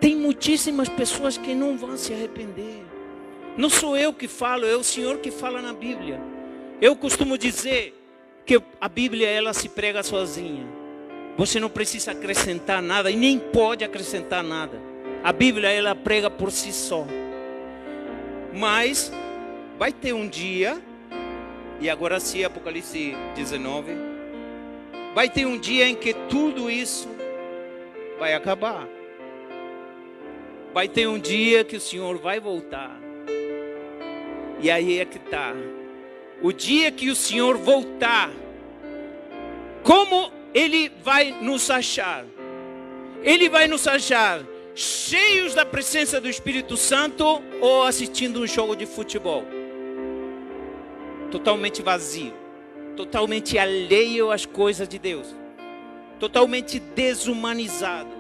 tem 0.00 0.14
muitíssimas 0.14 0.88
pessoas 0.88 1.36
que 1.36 1.54
não 1.54 1.76
vão 1.76 1.96
se 1.96 2.12
arrepender. 2.12 2.82
Não 3.56 3.70
sou 3.70 3.96
eu 3.96 4.12
que 4.12 4.28
falo, 4.28 4.66
é 4.66 4.76
o 4.76 4.84
Senhor 4.84 5.18
que 5.18 5.30
fala 5.30 5.62
na 5.62 5.72
Bíblia. 5.72 6.20
Eu 6.80 6.94
costumo 6.94 7.38
dizer 7.38 7.94
que 8.44 8.60
a 8.80 8.88
Bíblia 8.88 9.28
ela 9.28 9.54
se 9.54 9.68
prega 9.68 10.02
sozinha. 10.02 10.66
Você 11.38 11.58
não 11.58 11.70
precisa 11.70 12.12
acrescentar 12.12 12.82
nada 12.82 13.10
e 13.10 13.16
nem 13.16 13.38
pode 13.38 13.84
acrescentar 13.84 14.42
nada. 14.42 14.80
A 15.24 15.32
Bíblia 15.32 15.70
ela 15.70 15.94
prega 15.94 16.30
por 16.30 16.52
si 16.52 16.72
só. 16.72 17.06
Mas 18.56 19.12
vai 19.78 19.92
ter 19.92 20.14
um 20.14 20.26
dia, 20.26 20.80
e 21.78 21.90
agora 21.90 22.18
sim 22.18 22.42
Apocalipse 22.42 23.14
19, 23.34 23.92
vai 25.14 25.28
ter 25.28 25.44
um 25.44 25.58
dia 25.58 25.86
em 25.86 25.94
que 25.94 26.14
tudo 26.14 26.70
isso 26.70 27.06
vai 28.18 28.32
acabar. 28.32 28.88
Vai 30.72 30.88
ter 30.88 31.06
um 31.06 31.18
dia 31.18 31.64
que 31.64 31.76
o 31.76 31.80
Senhor 31.80 32.16
vai 32.16 32.40
voltar. 32.40 32.98
E 34.58 34.70
aí 34.70 35.00
é 35.00 35.04
que 35.04 35.18
está. 35.18 35.52
O 36.42 36.50
dia 36.50 36.90
que 36.90 37.10
o 37.10 37.16
Senhor 37.16 37.58
voltar, 37.58 38.30
como 39.82 40.32
Ele 40.54 40.90
vai 41.02 41.30
nos 41.42 41.70
achar? 41.70 42.24
Ele 43.22 43.50
vai 43.50 43.68
nos 43.68 43.86
achar 43.86 44.40
cheios 44.76 45.54
da 45.54 45.64
presença 45.64 46.20
do 46.20 46.28
Espírito 46.28 46.76
Santo 46.76 47.42
ou 47.62 47.84
assistindo 47.84 48.40
um 48.42 48.46
jogo 48.46 48.76
de 48.76 48.84
futebol? 48.84 49.42
Totalmente 51.30 51.80
vazio, 51.80 52.34
totalmente 52.94 53.58
alheio 53.58 54.30
às 54.30 54.44
coisas 54.44 54.86
de 54.86 54.98
Deus, 54.98 55.34
totalmente 56.20 56.78
desumanizado. 56.78 58.10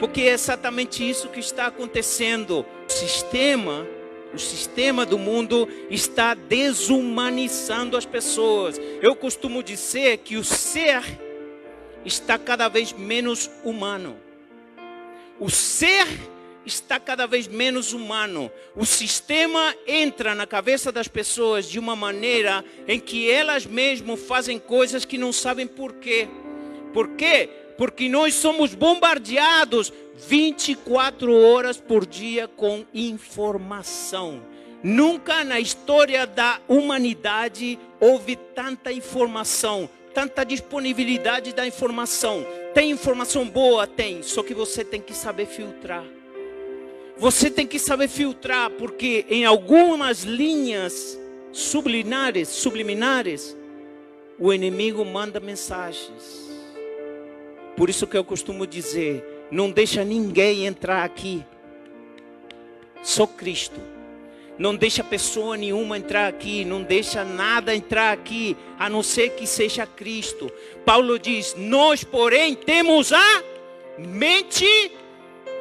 Porque 0.00 0.22
é 0.22 0.32
exatamente 0.32 1.08
isso 1.08 1.28
que 1.28 1.38
está 1.38 1.66
acontecendo. 1.66 2.66
O 2.88 2.92
sistema, 2.92 3.86
o 4.34 4.38
sistema 4.38 5.06
do 5.06 5.18
mundo 5.18 5.68
está 5.90 6.34
desumanizando 6.34 7.96
as 7.96 8.06
pessoas. 8.06 8.80
Eu 9.00 9.14
costumo 9.14 9.62
dizer 9.62 10.18
que 10.18 10.36
o 10.36 10.42
ser 10.42 11.04
está 12.04 12.38
cada 12.38 12.66
vez 12.68 12.92
menos 12.92 13.50
humano. 13.62 14.16
O 15.40 15.50
ser 15.50 16.06
está 16.64 17.00
cada 17.00 17.26
vez 17.26 17.48
menos 17.48 17.92
humano. 17.92 18.52
O 18.76 18.86
sistema 18.86 19.74
entra 19.86 20.34
na 20.34 20.46
cabeça 20.46 20.92
das 20.92 21.08
pessoas 21.08 21.66
de 21.68 21.78
uma 21.78 21.96
maneira 21.96 22.64
em 22.86 23.00
que 23.00 23.28
elas 23.28 23.66
mesmas 23.66 24.20
fazem 24.20 24.58
coisas 24.58 25.04
que 25.04 25.18
não 25.18 25.32
sabem 25.32 25.66
por 25.66 25.94
quê. 25.94 26.28
Por 26.92 27.08
quê? 27.16 27.48
porque 27.80 28.10
nós 28.10 28.34
somos 28.34 28.74
bombardeados 28.74 29.90
24 30.28 31.34
horas 31.34 31.78
por 31.78 32.04
dia 32.04 32.46
com 32.46 32.84
informação. 32.92 34.42
Nunca 34.82 35.42
na 35.44 35.58
história 35.58 36.26
da 36.26 36.60
humanidade 36.68 37.78
houve 37.98 38.36
tanta 38.36 38.92
informação, 38.92 39.88
tanta 40.14 40.44
disponibilidade 40.44 41.52
da 41.52 41.66
informação. 41.66 42.44
Tem 42.74 42.90
informação 42.90 43.48
boa? 43.48 43.86
Tem, 43.86 44.22
só 44.22 44.42
que 44.42 44.54
você 44.54 44.84
tem 44.84 45.00
que 45.00 45.14
saber 45.14 45.46
filtrar. 45.46 46.04
Você 47.16 47.50
tem 47.50 47.66
que 47.66 47.78
saber 47.78 48.08
filtrar, 48.08 48.70
porque 48.70 49.26
em 49.28 49.44
algumas 49.44 50.22
linhas 50.22 51.18
subliminares, 51.52 52.48
subliminares, 52.48 53.56
o 54.38 54.52
inimigo 54.52 55.04
manda 55.04 55.38
mensagens 55.38 56.50
por 57.80 57.88
isso 57.88 58.06
que 58.06 58.14
eu 58.14 58.22
costumo 58.22 58.66
dizer: 58.66 59.48
não 59.50 59.70
deixa 59.70 60.04
ninguém 60.04 60.66
entrar 60.66 61.02
aqui. 61.02 61.42
Só 63.02 63.26
Cristo. 63.26 63.80
Não 64.60 64.76
deixa 64.76 65.02
pessoa 65.02 65.56
nenhuma 65.56 65.96
entrar 65.96 66.28
aqui, 66.28 66.66
não 66.66 66.82
deixa 66.82 67.24
nada 67.24 67.74
entrar 67.74 68.12
aqui, 68.12 68.54
a 68.78 68.90
não 68.90 69.02
ser 69.02 69.30
que 69.30 69.46
seja 69.46 69.86
Cristo. 69.86 70.52
Paulo 70.84 71.18
diz: 71.18 71.54
Nós, 71.56 72.04
porém, 72.04 72.54
temos 72.54 73.10
a 73.10 73.42
mente 73.96 74.66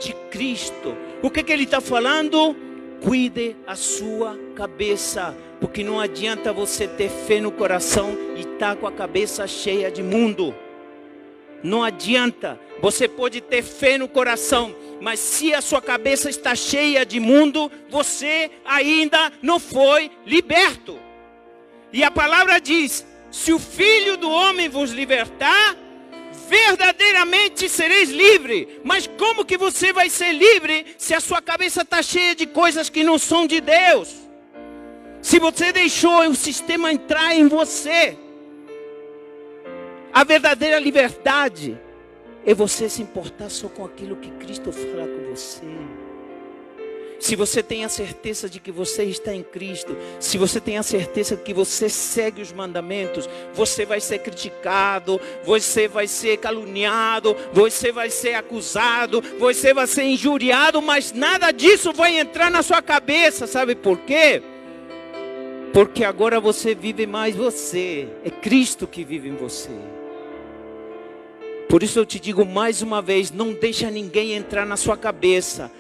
de 0.01 0.11
Cristo. 0.29 0.97
O 1.21 1.29
que, 1.29 1.41
que 1.43 1.53
ele 1.53 1.63
está 1.63 1.79
falando? 1.79 2.53
Cuide 3.01 3.55
a 3.65 3.73
sua 3.73 4.37
cabeça, 4.53 5.33
porque 5.61 5.81
não 5.81 5.97
adianta 5.97 6.51
você 6.51 6.85
ter 6.85 7.07
fé 7.07 7.39
no 7.39 7.53
coração 7.53 8.17
e 8.35 8.41
estar 8.41 8.75
tá 8.75 8.75
com 8.75 8.85
a 8.85 8.91
cabeça 8.91 9.47
cheia 9.47 9.89
de 9.89 10.03
mundo. 10.03 10.53
Não 11.63 11.83
adianta. 11.83 12.59
Você 12.81 13.07
pode 13.07 13.41
ter 13.41 13.61
fé 13.61 13.97
no 13.97 14.07
coração, 14.07 14.73
mas 15.01 15.19
se 15.19 15.53
a 15.53 15.61
sua 15.61 15.81
cabeça 15.81 16.29
está 16.29 16.55
cheia 16.55 17.05
de 17.05 17.19
mundo, 17.19 17.71
você 17.89 18.49
ainda 18.65 19.31
não 19.41 19.59
foi 19.59 20.11
liberto. 20.25 20.99
E 21.91 22.03
a 22.03 22.11
palavra 22.11 22.59
diz: 22.59 23.05
se 23.31 23.51
o 23.51 23.59
filho 23.59 24.17
do 24.17 24.29
homem 24.29 24.69
vos 24.69 24.91
libertar, 24.91 25.75
verdadeiramente 26.49 27.69
sereis 27.69 28.09
livre. 28.09 28.81
Mas 28.83 29.07
como 29.07 29.45
que 29.45 29.57
você 29.57 29.93
vai 29.93 30.09
ser 30.09 30.31
livre 30.31 30.85
se 30.97 31.13
a 31.13 31.19
sua 31.19 31.41
cabeça 31.41 31.83
está 31.83 32.01
cheia 32.01 32.33
de 32.35 32.47
coisas 32.47 32.89
que 32.89 33.03
não 33.03 33.19
são 33.19 33.45
de 33.45 33.61
Deus? 33.61 34.09
Se 35.21 35.37
você 35.37 35.71
deixou 35.71 36.27
o 36.27 36.35
sistema 36.35 36.91
entrar 36.91 37.35
em 37.35 37.47
você, 37.47 38.17
a 40.13 40.23
verdadeira 40.23 40.79
liberdade 40.79 41.77
é 42.45 42.53
você 42.53 42.89
se 42.89 43.01
importar 43.01 43.49
só 43.49 43.67
com 43.67 43.85
aquilo 43.85 44.15
que 44.15 44.31
Cristo 44.31 44.71
fala 44.71 45.07
com 45.07 45.35
você. 45.35 45.65
Se 47.19 47.35
você 47.35 47.61
tem 47.61 47.83
a 47.83 47.89
certeza 47.89 48.49
de 48.49 48.61
que 48.61 48.71
você 48.71 49.03
está 49.03 49.33
em 49.35 49.43
Cristo, 49.43 49.95
se 50.21 50.37
você 50.37 50.59
tem 50.61 50.77
a 50.77 50.83
certeza 50.83 51.35
de 51.35 51.43
que 51.43 51.53
você 51.53 51.89
segue 51.89 52.41
os 52.41 52.53
mandamentos, 52.53 53.29
você 53.53 53.85
vai 53.85 53.99
ser 53.99 54.19
criticado, 54.19 55.19
você 55.43 55.85
vai 55.87 56.07
ser 56.07 56.37
caluniado, 56.37 57.35
você 57.51 57.91
vai 57.91 58.09
ser 58.09 58.35
acusado, 58.35 59.21
você 59.37 59.73
vai 59.73 59.85
ser 59.85 60.03
injuriado, 60.03 60.81
mas 60.81 61.11
nada 61.11 61.51
disso 61.51 61.91
vai 61.91 62.17
entrar 62.17 62.49
na 62.49 62.63
sua 62.63 62.81
cabeça, 62.81 63.45
sabe 63.45 63.75
por 63.75 63.99
quê? 63.99 64.41
Porque 65.73 66.05
agora 66.05 66.39
você 66.39 66.73
vive 66.73 67.05
mais 67.05 67.35
você, 67.35 68.07
é 68.23 68.29
Cristo 68.29 68.87
que 68.87 69.03
vive 69.03 69.27
em 69.27 69.35
você. 69.35 69.98
Por 71.69 71.83
isso 71.83 71.99
eu 71.99 72.05
te 72.05 72.19
digo 72.19 72.43
mais 72.43 72.81
uma 72.81 72.99
vez: 72.99 73.29
não 73.29 73.53
deixa 73.53 73.91
ninguém 73.91 74.33
entrar 74.33 74.65
na 74.65 74.75
sua 74.75 74.97
cabeça. 74.97 75.71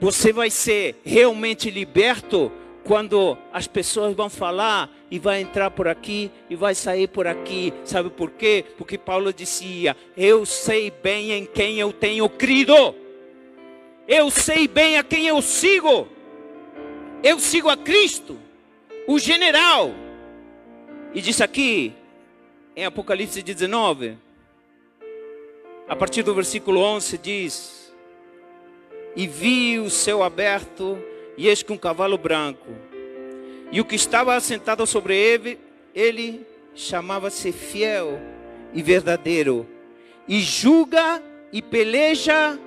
Você 0.00 0.32
vai 0.32 0.50
ser 0.50 1.00
realmente 1.04 1.70
liberto 1.70 2.50
quando 2.84 3.38
as 3.52 3.68
pessoas 3.68 4.16
vão 4.16 4.28
falar 4.28 4.90
e 5.08 5.18
vai 5.18 5.40
entrar 5.40 5.70
por 5.70 5.86
aqui 5.86 6.30
e 6.50 6.56
vai 6.56 6.74
sair 6.74 7.06
por 7.06 7.28
aqui. 7.28 7.72
Sabe 7.84 8.10
por 8.10 8.32
quê? 8.32 8.64
Porque 8.76 8.98
Paulo 8.98 9.32
dizia: 9.32 9.96
Eu 10.16 10.44
sei 10.44 10.90
bem 10.90 11.30
em 11.30 11.46
quem 11.46 11.78
eu 11.78 11.92
tenho 11.92 12.28
crido. 12.28 12.92
Eu 14.08 14.30
sei 14.32 14.66
bem 14.66 14.98
a 14.98 15.04
quem 15.04 15.28
eu 15.28 15.40
sigo. 15.40 16.08
Eu 17.22 17.38
sigo 17.38 17.68
a 17.68 17.76
Cristo, 17.76 18.36
o 19.06 19.20
general. 19.20 19.92
E 21.14 21.20
disse 21.20 21.42
aqui, 21.44 21.92
em 22.76 22.84
Apocalipse 22.84 23.42
19, 23.42 24.16
a 25.88 25.96
partir 25.96 26.22
do 26.22 26.34
versículo 26.34 26.80
11 26.80 27.18
diz: 27.18 27.92
E 29.16 29.26
vi 29.26 29.78
o 29.78 29.88
céu 29.88 30.22
aberto, 30.22 30.98
e 31.36 31.48
eis 31.48 31.62
que 31.62 31.72
um 31.72 31.78
cavalo 31.78 32.18
branco, 32.18 32.68
e 33.72 33.80
o 33.80 33.84
que 33.84 33.96
estava 33.96 34.34
assentado 34.34 34.86
sobre 34.86 35.16
ele, 35.16 35.58
ele 35.94 36.46
chamava-se 36.74 37.50
fiel 37.52 38.20
e 38.74 38.82
verdadeiro, 38.82 39.66
e 40.28 40.40
julga 40.40 41.22
e 41.52 41.62
peleja 41.62 42.58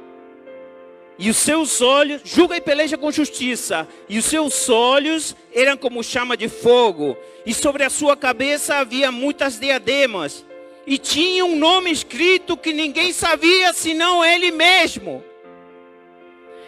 e 1.20 1.30
os 1.30 1.38
seus 1.38 1.82
olhos, 1.82 2.22
julga 2.26 2.58
e 2.58 2.62
peleja 2.62 2.98
com 2.98 3.12
justiça, 3.12 3.88
e 4.10 4.18
os 4.18 4.26
seus 4.26 4.70
olhos 4.70 5.36
eram 5.54 5.78
como 5.78 6.04
chama 6.04 6.36
de 6.36 6.50
fogo, 6.50 7.16
e 7.46 7.54
sobre 7.54 7.84
a 7.84 7.92
sua 7.92 8.18
cabeça 8.18 8.78
havia 8.78 9.12
muitas 9.12 9.60
diademas, 9.60 10.44
e 10.86 10.98
tinha 10.98 11.46
um 11.46 11.56
nome 11.56 11.92
escrito 11.92 12.58
que 12.58 12.74
ninguém 12.74 13.14
sabia 13.14 13.74
senão 13.74 14.24
ele 14.24 14.52
mesmo. 14.52 15.24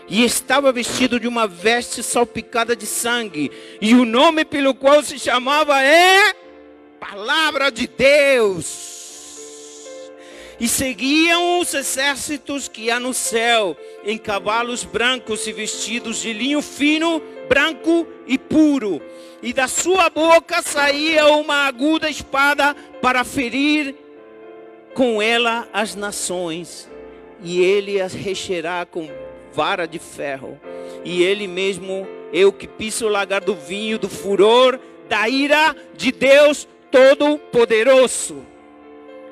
E 0.07 0.23
estava 0.23 0.71
vestido 0.71 1.19
de 1.19 1.27
uma 1.27 1.47
veste 1.47 2.03
salpicada 2.03 2.75
de 2.75 2.85
sangue, 2.85 3.51
e 3.81 3.95
o 3.95 4.05
nome 4.05 4.43
pelo 4.43 4.73
qual 4.75 5.01
se 5.01 5.17
chamava 5.17 5.81
é 5.81 6.35
Palavra 6.99 7.71
de 7.71 7.87
Deus. 7.87 8.91
E 10.59 10.67
seguiam 10.67 11.59
os 11.59 11.73
exércitos 11.73 12.67
que 12.67 12.91
há 12.91 12.99
no 12.99 13.13
céu, 13.13 13.75
em 14.05 14.17
cavalos 14.17 14.83
brancos 14.83 15.47
e 15.47 15.51
vestidos 15.51 16.21
de 16.21 16.31
linho 16.31 16.61
fino, 16.61 17.21
branco 17.49 18.07
e 18.27 18.37
puro. 18.37 19.01
E 19.41 19.51
da 19.51 19.67
sua 19.67 20.09
boca 20.09 20.61
saía 20.61 21.27
uma 21.27 21.65
aguda 21.65 22.09
espada 22.09 22.73
para 23.01 23.23
ferir 23.23 24.02
com 24.93 25.21
ela 25.21 25.67
as 25.73 25.95
nações, 25.95 26.89
e 27.43 27.61
ele 27.61 27.99
as 27.99 28.13
recheirá 28.13 28.85
com 28.85 29.09
vara 29.53 29.85
de 29.85 29.99
ferro, 29.99 30.59
e 31.03 31.23
ele 31.23 31.47
mesmo 31.47 32.07
é 32.31 32.45
o 32.45 32.51
que 32.51 32.67
pisa 32.67 33.05
o 33.05 33.09
lagar 33.09 33.41
do 33.41 33.55
vinho 33.55 33.99
do 33.99 34.09
furor 34.09 34.79
da 35.07 35.27
ira 35.27 35.75
de 35.95 36.11
Deus 36.11 36.67
Todo-Poderoso. 36.89 38.45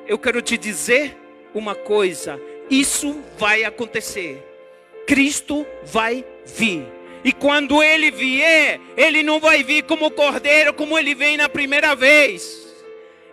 Eu 0.06 0.18
quero 0.18 0.42
te 0.42 0.56
dizer 0.58 1.16
uma 1.54 1.74
coisa: 1.74 2.40
isso 2.70 3.16
vai 3.38 3.64
acontecer. 3.64 4.42
Cristo 5.06 5.66
vai 5.84 6.24
vir. 6.44 6.86
E 7.24 7.32
quando 7.32 7.82
ele 7.82 8.10
vier, 8.10 8.80
ele 8.96 9.22
não 9.22 9.38
vai 9.38 9.62
vir 9.62 9.84
como 9.84 10.10
cordeiro, 10.10 10.74
como 10.74 10.98
ele 10.98 11.14
vem 11.14 11.36
na 11.36 11.48
primeira 11.48 11.94
vez 11.94 12.61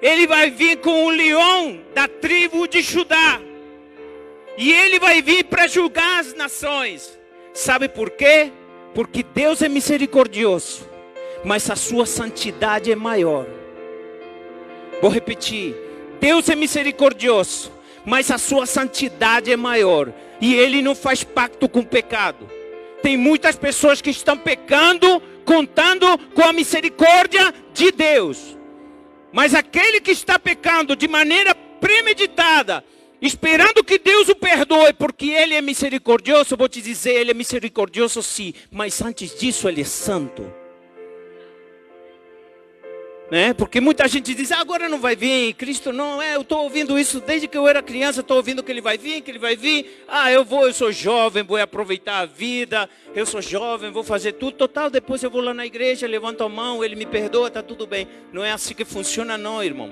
ele 0.02 0.26
vai 0.26 0.50
vir 0.50 0.78
com 0.78 1.06
o 1.06 1.10
leão 1.10 1.80
da 1.94 2.08
tribo 2.08 2.68
de 2.68 2.82
Judá. 2.82 3.42
E 4.58 4.72
ele 4.72 5.00
vai 5.00 5.22
vir 5.22 5.46
para 5.46 5.68
julgar 5.68 6.20
as 6.20 6.34
nações. 6.34 7.18
Sabe 7.54 7.88
por 7.88 8.10
quê? 8.12 8.52
Porque 8.94 9.24
Deus 9.24 9.62
é 9.62 9.70
misericordioso, 9.70 10.88
mas 11.44 11.70
a 11.70 11.76
sua 11.76 12.06
santidade 12.06 12.92
é 12.92 12.96
maior. 12.96 13.46
Vou 15.02 15.12
repetir: 15.12 15.76
Deus 16.20 16.50
é 16.50 16.56
misericordioso, 16.56 17.72
mas 18.06 18.32
a 18.32 18.38
sua 18.38 18.66
santidade 18.66 19.52
é 19.52 19.58
maior. 19.58 20.12
E 20.42 20.56
ele 20.56 20.82
não 20.82 20.96
faz 20.96 21.24
pacto 21.24 21.68
com 21.68 21.80
o 21.80 21.86
pecado. 21.86 22.50
Tem 23.02 23.18
muitas 23.18 23.56
pessoas 23.56 24.02
que 24.02 24.10
estão 24.10 24.38
pecando, 24.38 25.22
contando 25.46 26.18
com 26.34 26.44
a 26.44 26.54
misericórdia 26.54 27.54
de 27.74 27.92
Deus. 27.92 28.59
Mas 29.32 29.54
aquele 29.54 30.02
que 30.02 30.12
está 30.12 30.40
pecando 30.40 30.96
de 30.96 31.08
maneira 31.08 31.54
premeditada, 31.54 32.84
esperando 33.22 33.84
que 33.84 34.00
Deus 34.00 34.30
o 34.30 34.36
perdoe, 34.36 34.94
porque 34.94 35.28
Ele 35.28 35.56
é 35.56 35.62
misericordioso, 35.62 36.58
vou 36.58 36.70
te 36.70 36.82
dizer, 36.82 37.14
Ele 37.14 37.32
é 37.32 37.34
misericordioso 37.34 38.24
sim, 38.24 38.54
mas 38.72 39.02
antes 39.02 39.38
disso 39.38 39.68
Ele 39.68 39.82
é 39.82 39.86
santo. 39.86 40.59
Né? 43.32 43.54
Porque 43.54 43.80
muita 43.80 44.08
gente 44.08 44.34
diz, 44.34 44.52
ah, 44.52 44.60
agora 44.60 44.90
não 44.90 45.00
vai 45.00 45.16
vir, 45.16 45.54
Cristo 45.54 45.94
não 45.94 46.20
é, 46.20 46.36
eu 46.36 46.42
estou 46.42 46.64
ouvindo 46.64 46.98
isso 46.98 47.20
desde 47.20 47.48
que 47.48 47.56
eu 47.56 47.68
era 47.68 47.84
criança, 47.84 48.22
estou 48.22 48.38
ouvindo 48.38 48.64
que 48.64 48.72
ele 48.72 48.82
vai 48.82 48.98
vir, 48.98 49.22
que 49.22 49.30
ele 49.30 49.38
vai 49.38 49.56
vir, 49.56 50.04
ah, 50.08 50.32
eu 50.32 50.44
vou, 50.44 50.66
eu 50.66 50.74
sou 50.74 50.92
jovem, 50.92 51.44
vou 51.44 51.58
aproveitar 51.58 52.22
a 52.22 52.26
vida, 52.26 52.90
eu 53.14 53.28
sou 53.28 53.40
jovem, 53.40 53.92
vou 53.92 54.04
fazer 54.04 54.34
tudo, 54.34 54.54
total, 54.54 54.90
depois 54.90 55.22
eu 55.22 55.30
vou 55.30 55.42
lá 55.42 55.54
na 55.54 55.64
igreja, 55.64 56.08
levanto 56.08 56.44
a 56.44 56.50
mão, 56.50 56.84
ele 56.84 56.96
me 56.96 57.06
perdoa, 57.06 57.50
está 57.50 57.62
tudo 57.62 57.86
bem. 57.86 58.08
Não 58.34 58.44
é 58.44 58.52
assim 58.52 58.74
que 58.74 58.84
funciona 58.84 59.38
não, 59.38 59.64
irmão. 59.64 59.92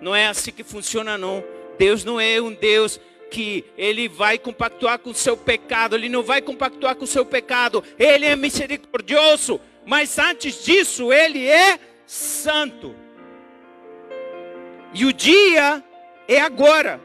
Não 0.00 0.16
é 0.16 0.26
assim 0.26 0.50
que 0.50 0.64
funciona 0.64 1.18
não. 1.18 1.44
Deus 1.78 2.04
não 2.04 2.18
é 2.18 2.40
um 2.40 2.54
Deus 2.54 2.98
que 3.30 3.64
ele 3.76 4.08
vai 4.08 4.38
compactuar 4.38 4.98
com 4.98 5.10
o 5.10 5.14
seu 5.14 5.36
pecado, 5.36 5.94
ele 5.94 6.08
não 6.08 6.22
vai 6.22 6.40
compactuar 6.40 6.96
com 6.96 7.04
o 7.04 7.08
seu 7.08 7.26
pecado, 7.26 7.84
ele 7.98 8.24
é 8.24 8.34
misericordioso, 8.34 9.60
mas 9.84 10.18
antes 10.18 10.64
disso, 10.64 11.12
ele 11.12 11.46
é 11.46 11.78
santo. 12.06 12.94
E 14.94 15.04
o 15.04 15.12
dia 15.12 15.82
é 16.28 16.40
agora. 16.40 17.00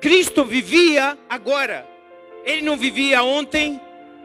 Cristo 0.00 0.44
vivia 0.44 1.16
agora. 1.28 1.86
Ele 2.44 2.62
não 2.62 2.76
vivia 2.76 3.22
ontem, 3.22 3.80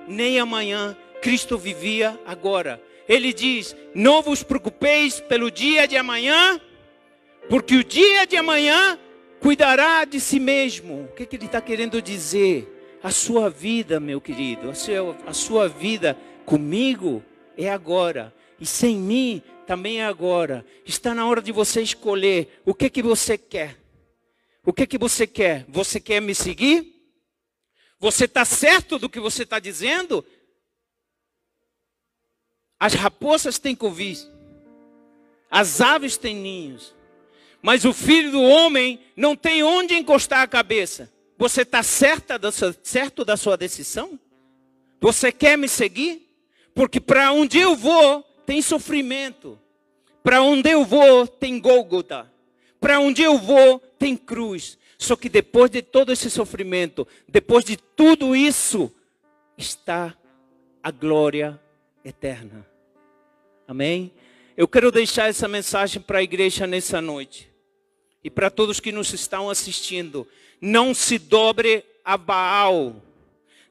nem 0.07 0.39
amanhã. 0.39 0.97
Cristo 1.21 1.57
vivia 1.57 2.19
agora. 2.26 2.82
Ele 3.07 3.34
diz: 3.34 3.76
Não 3.93 4.21
vos 4.21 4.41
preocupeis 4.41 5.19
pelo 5.19 5.51
dia 5.51 5.88
de 5.88 5.97
amanhã, 5.97 6.59
porque 7.49 7.76
o 7.76 7.84
dia 7.84 8.26
de 8.26 8.38
amanhã 8.38 8.97
cuidará 9.39 10.05
de 10.05 10.19
si 10.19 10.39
mesmo. 10.39 11.03
O 11.03 11.15
que, 11.15 11.26
que 11.26 11.36
ele 11.36 11.45
está 11.45 11.61
querendo 11.61 12.01
dizer? 12.01 12.71
A 13.03 13.11
sua 13.11 13.49
vida, 13.49 13.99
meu 13.99 14.19
querido, 14.19 14.71
a 14.71 14.73
sua, 14.73 15.15
a 15.28 15.34
sua 15.34 15.67
vida 15.67 16.17
comigo 16.45 17.23
é 17.55 17.69
agora. 17.69 18.34
E 18.59 18.65
sem 18.65 18.95
mim 18.95 19.43
também 19.66 20.01
é 20.01 20.05
agora. 20.05 20.66
Está 20.86 21.13
na 21.13 21.28
hora 21.28 21.41
de 21.41 21.51
você 21.51 21.82
escolher 21.82 22.61
o 22.66 22.74
que 22.74 22.89
que 22.89 23.01
você 23.01 23.38
quer. 23.38 23.78
O 24.63 24.74
que 24.74 24.88
que 24.88 24.97
você 24.97 25.28
quer? 25.28 25.66
Você 25.68 25.99
quer 25.99 26.22
me 26.22 26.34
seguir? 26.34 26.93
Você 27.99 28.26
está 28.26 28.45
certo 28.45 28.99
do 28.99 29.09
que 29.09 29.20
você 29.20 29.43
está 29.43 29.59
dizendo? 29.59 30.26
As 32.80 32.93
raposas 32.93 33.57
têm 33.57 33.76
covis, 33.76 34.30
as 35.49 35.80
aves 35.80 36.18
têm 36.18 36.36
ninhos, 36.36 36.93
mas 37.61 37.86
o 37.86 37.93
filho 37.93 38.32
do 38.32 38.41
homem 38.41 38.99
não 39.16 39.36
tem 39.36 39.63
onde 39.63 39.95
encostar 39.95 40.41
a 40.41 40.47
cabeça. 40.47 41.11
Você 41.38 41.61
está 41.61 41.82
certo 41.82 43.24
da 43.26 43.38
sua 43.38 43.55
decisão? 43.55 44.20
Você 44.99 45.32
quer 45.32 45.57
me 45.57 45.70
seguir? 45.70 46.28
Porque 46.74 46.99
para 46.99 47.32
onde 47.32 47.57
eu 47.57 47.76
vou 47.76 48.26
tem 48.46 48.62
sofrimento. 48.62 49.60
Para 50.24 50.41
onde 50.41 50.70
eu 50.70 50.84
vou 50.84 51.28
tem 51.28 51.60
Gólgota. 51.60 52.32
Para 52.80 53.00
onde 53.00 53.22
eu 53.22 53.38
vou 53.38 53.80
tem 53.80 54.16
cruz. 54.16 54.78
Só 54.98 55.16
que 55.16 55.30
depois 55.30 55.70
de 55.70 55.82
todo 55.82 56.12
esse 56.12 56.30
sofrimento, 56.30 57.08
depois 57.28 57.66
de 57.66 57.78
tudo 57.78 58.36
isso, 58.36 58.91
está 59.58 60.16
a 60.82 60.91
glória 60.91 61.60
eterna. 62.04 62.66
Amém? 63.68 64.12
Eu 64.56 64.68
quero 64.68 64.91
deixar 64.91 65.30
essa 65.30 65.48
mensagem 65.48 66.02
para 66.02 66.20
a 66.20 66.24
igreja 66.24 66.66
nessa 66.66 67.02
noite 67.02 67.52
e 68.24 68.30
para 68.30 68.50
todos 68.50 68.80
que 68.80 68.91
nos 68.91 69.14
estão 69.14 69.50
assistindo, 69.50 70.28
não 70.60 70.96
se 70.96 71.20
dobre 71.20 71.84
a 72.04 72.18
Baal, 72.18 72.96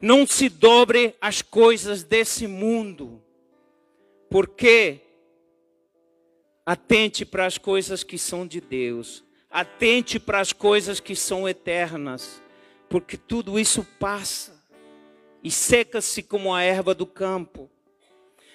não 0.01 0.27
se 0.27 0.49
dobre 0.49 1.15
às 1.21 1.43
coisas 1.43 2.05
desse 2.05 2.47
mundo, 2.47 3.21
porque 4.35 5.01
atente 6.67 7.25
para 7.25 7.47
as 7.47 7.57
coisas 7.57 8.03
que 8.03 8.19
são 8.19 8.45
de 8.45 8.61
Deus, 8.61 9.23
atente 9.49 10.19
para 10.19 10.41
as 10.41 10.53
coisas 10.53 10.99
que 10.99 11.15
são 11.15 11.49
eternas, 11.49 12.43
porque 12.89 13.17
tudo 13.17 13.61
isso 13.61 13.87
passa 14.01 14.61
e 15.41 15.53
seca-se 15.53 16.21
como 16.21 16.53
a 16.53 16.65
erva 16.65 16.93
do 16.93 17.07
campo. 17.07 17.71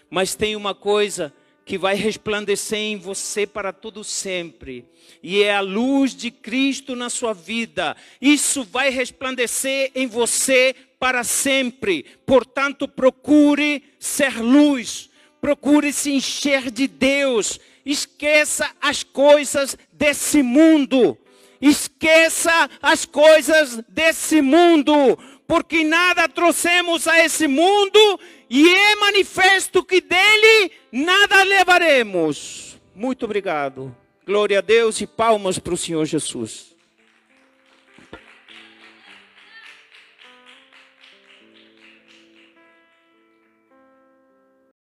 Mas 0.10 0.36
tem 0.36 0.54
uma 0.54 0.76
coisa 0.76 1.34
que 1.64 1.78
vai 1.78 1.96
resplandecer 1.96 2.80
em 2.80 2.98
você 2.98 3.48
para 3.48 3.72
todo 3.72 4.04
sempre, 4.04 4.84
e 5.24 5.42
é 5.42 5.56
a 5.56 5.62
luz 5.62 6.14
de 6.14 6.30
Cristo 6.30 6.94
na 6.94 7.10
sua 7.10 7.32
vida. 7.32 7.96
Isso 8.20 8.66
vai 8.66 8.90
resplandecer 8.90 9.94
em 9.96 10.08
você 10.08 10.76
para 11.00 11.24
sempre. 11.24 12.04
Portanto, 12.26 12.86
procure 12.86 13.82
ser 13.98 14.42
luz, 14.42 15.09
procure 15.42 15.92
se 15.94 16.12
encher 16.12 16.70
de 16.72 16.88
Deus. 16.88 17.60
Esqueça 17.86 18.70
as 18.82 19.04
coisas 19.04 19.78
desse 19.92 20.42
mundo. 20.44 21.18
Esqueça 21.62 22.70
as 22.82 23.06
coisas 23.06 23.82
desse 23.90 24.42
mundo, 24.42 25.20
porque 25.46 25.84
nada 25.84 26.30
trouxemos 26.30 27.06
a 27.06 27.20
esse 27.24 27.48
mundo 27.48 28.20
e 28.50 28.68
é 28.74 28.96
manifesto 28.96 29.84
que 29.84 30.00
dele 30.00 30.72
nada 30.92 31.44
levaremos. 31.44 32.80
Muito 32.96 33.26
obrigado. 33.26 33.96
Glória 34.26 34.60
a 34.60 34.62
Deus 34.62 35.02
e 35.02 35.08
palmas 35.08 35.60
para 35.60 35.74
o 35.74 35.78
Senhor 35.78 36.06
Jesus. 36.06 36.76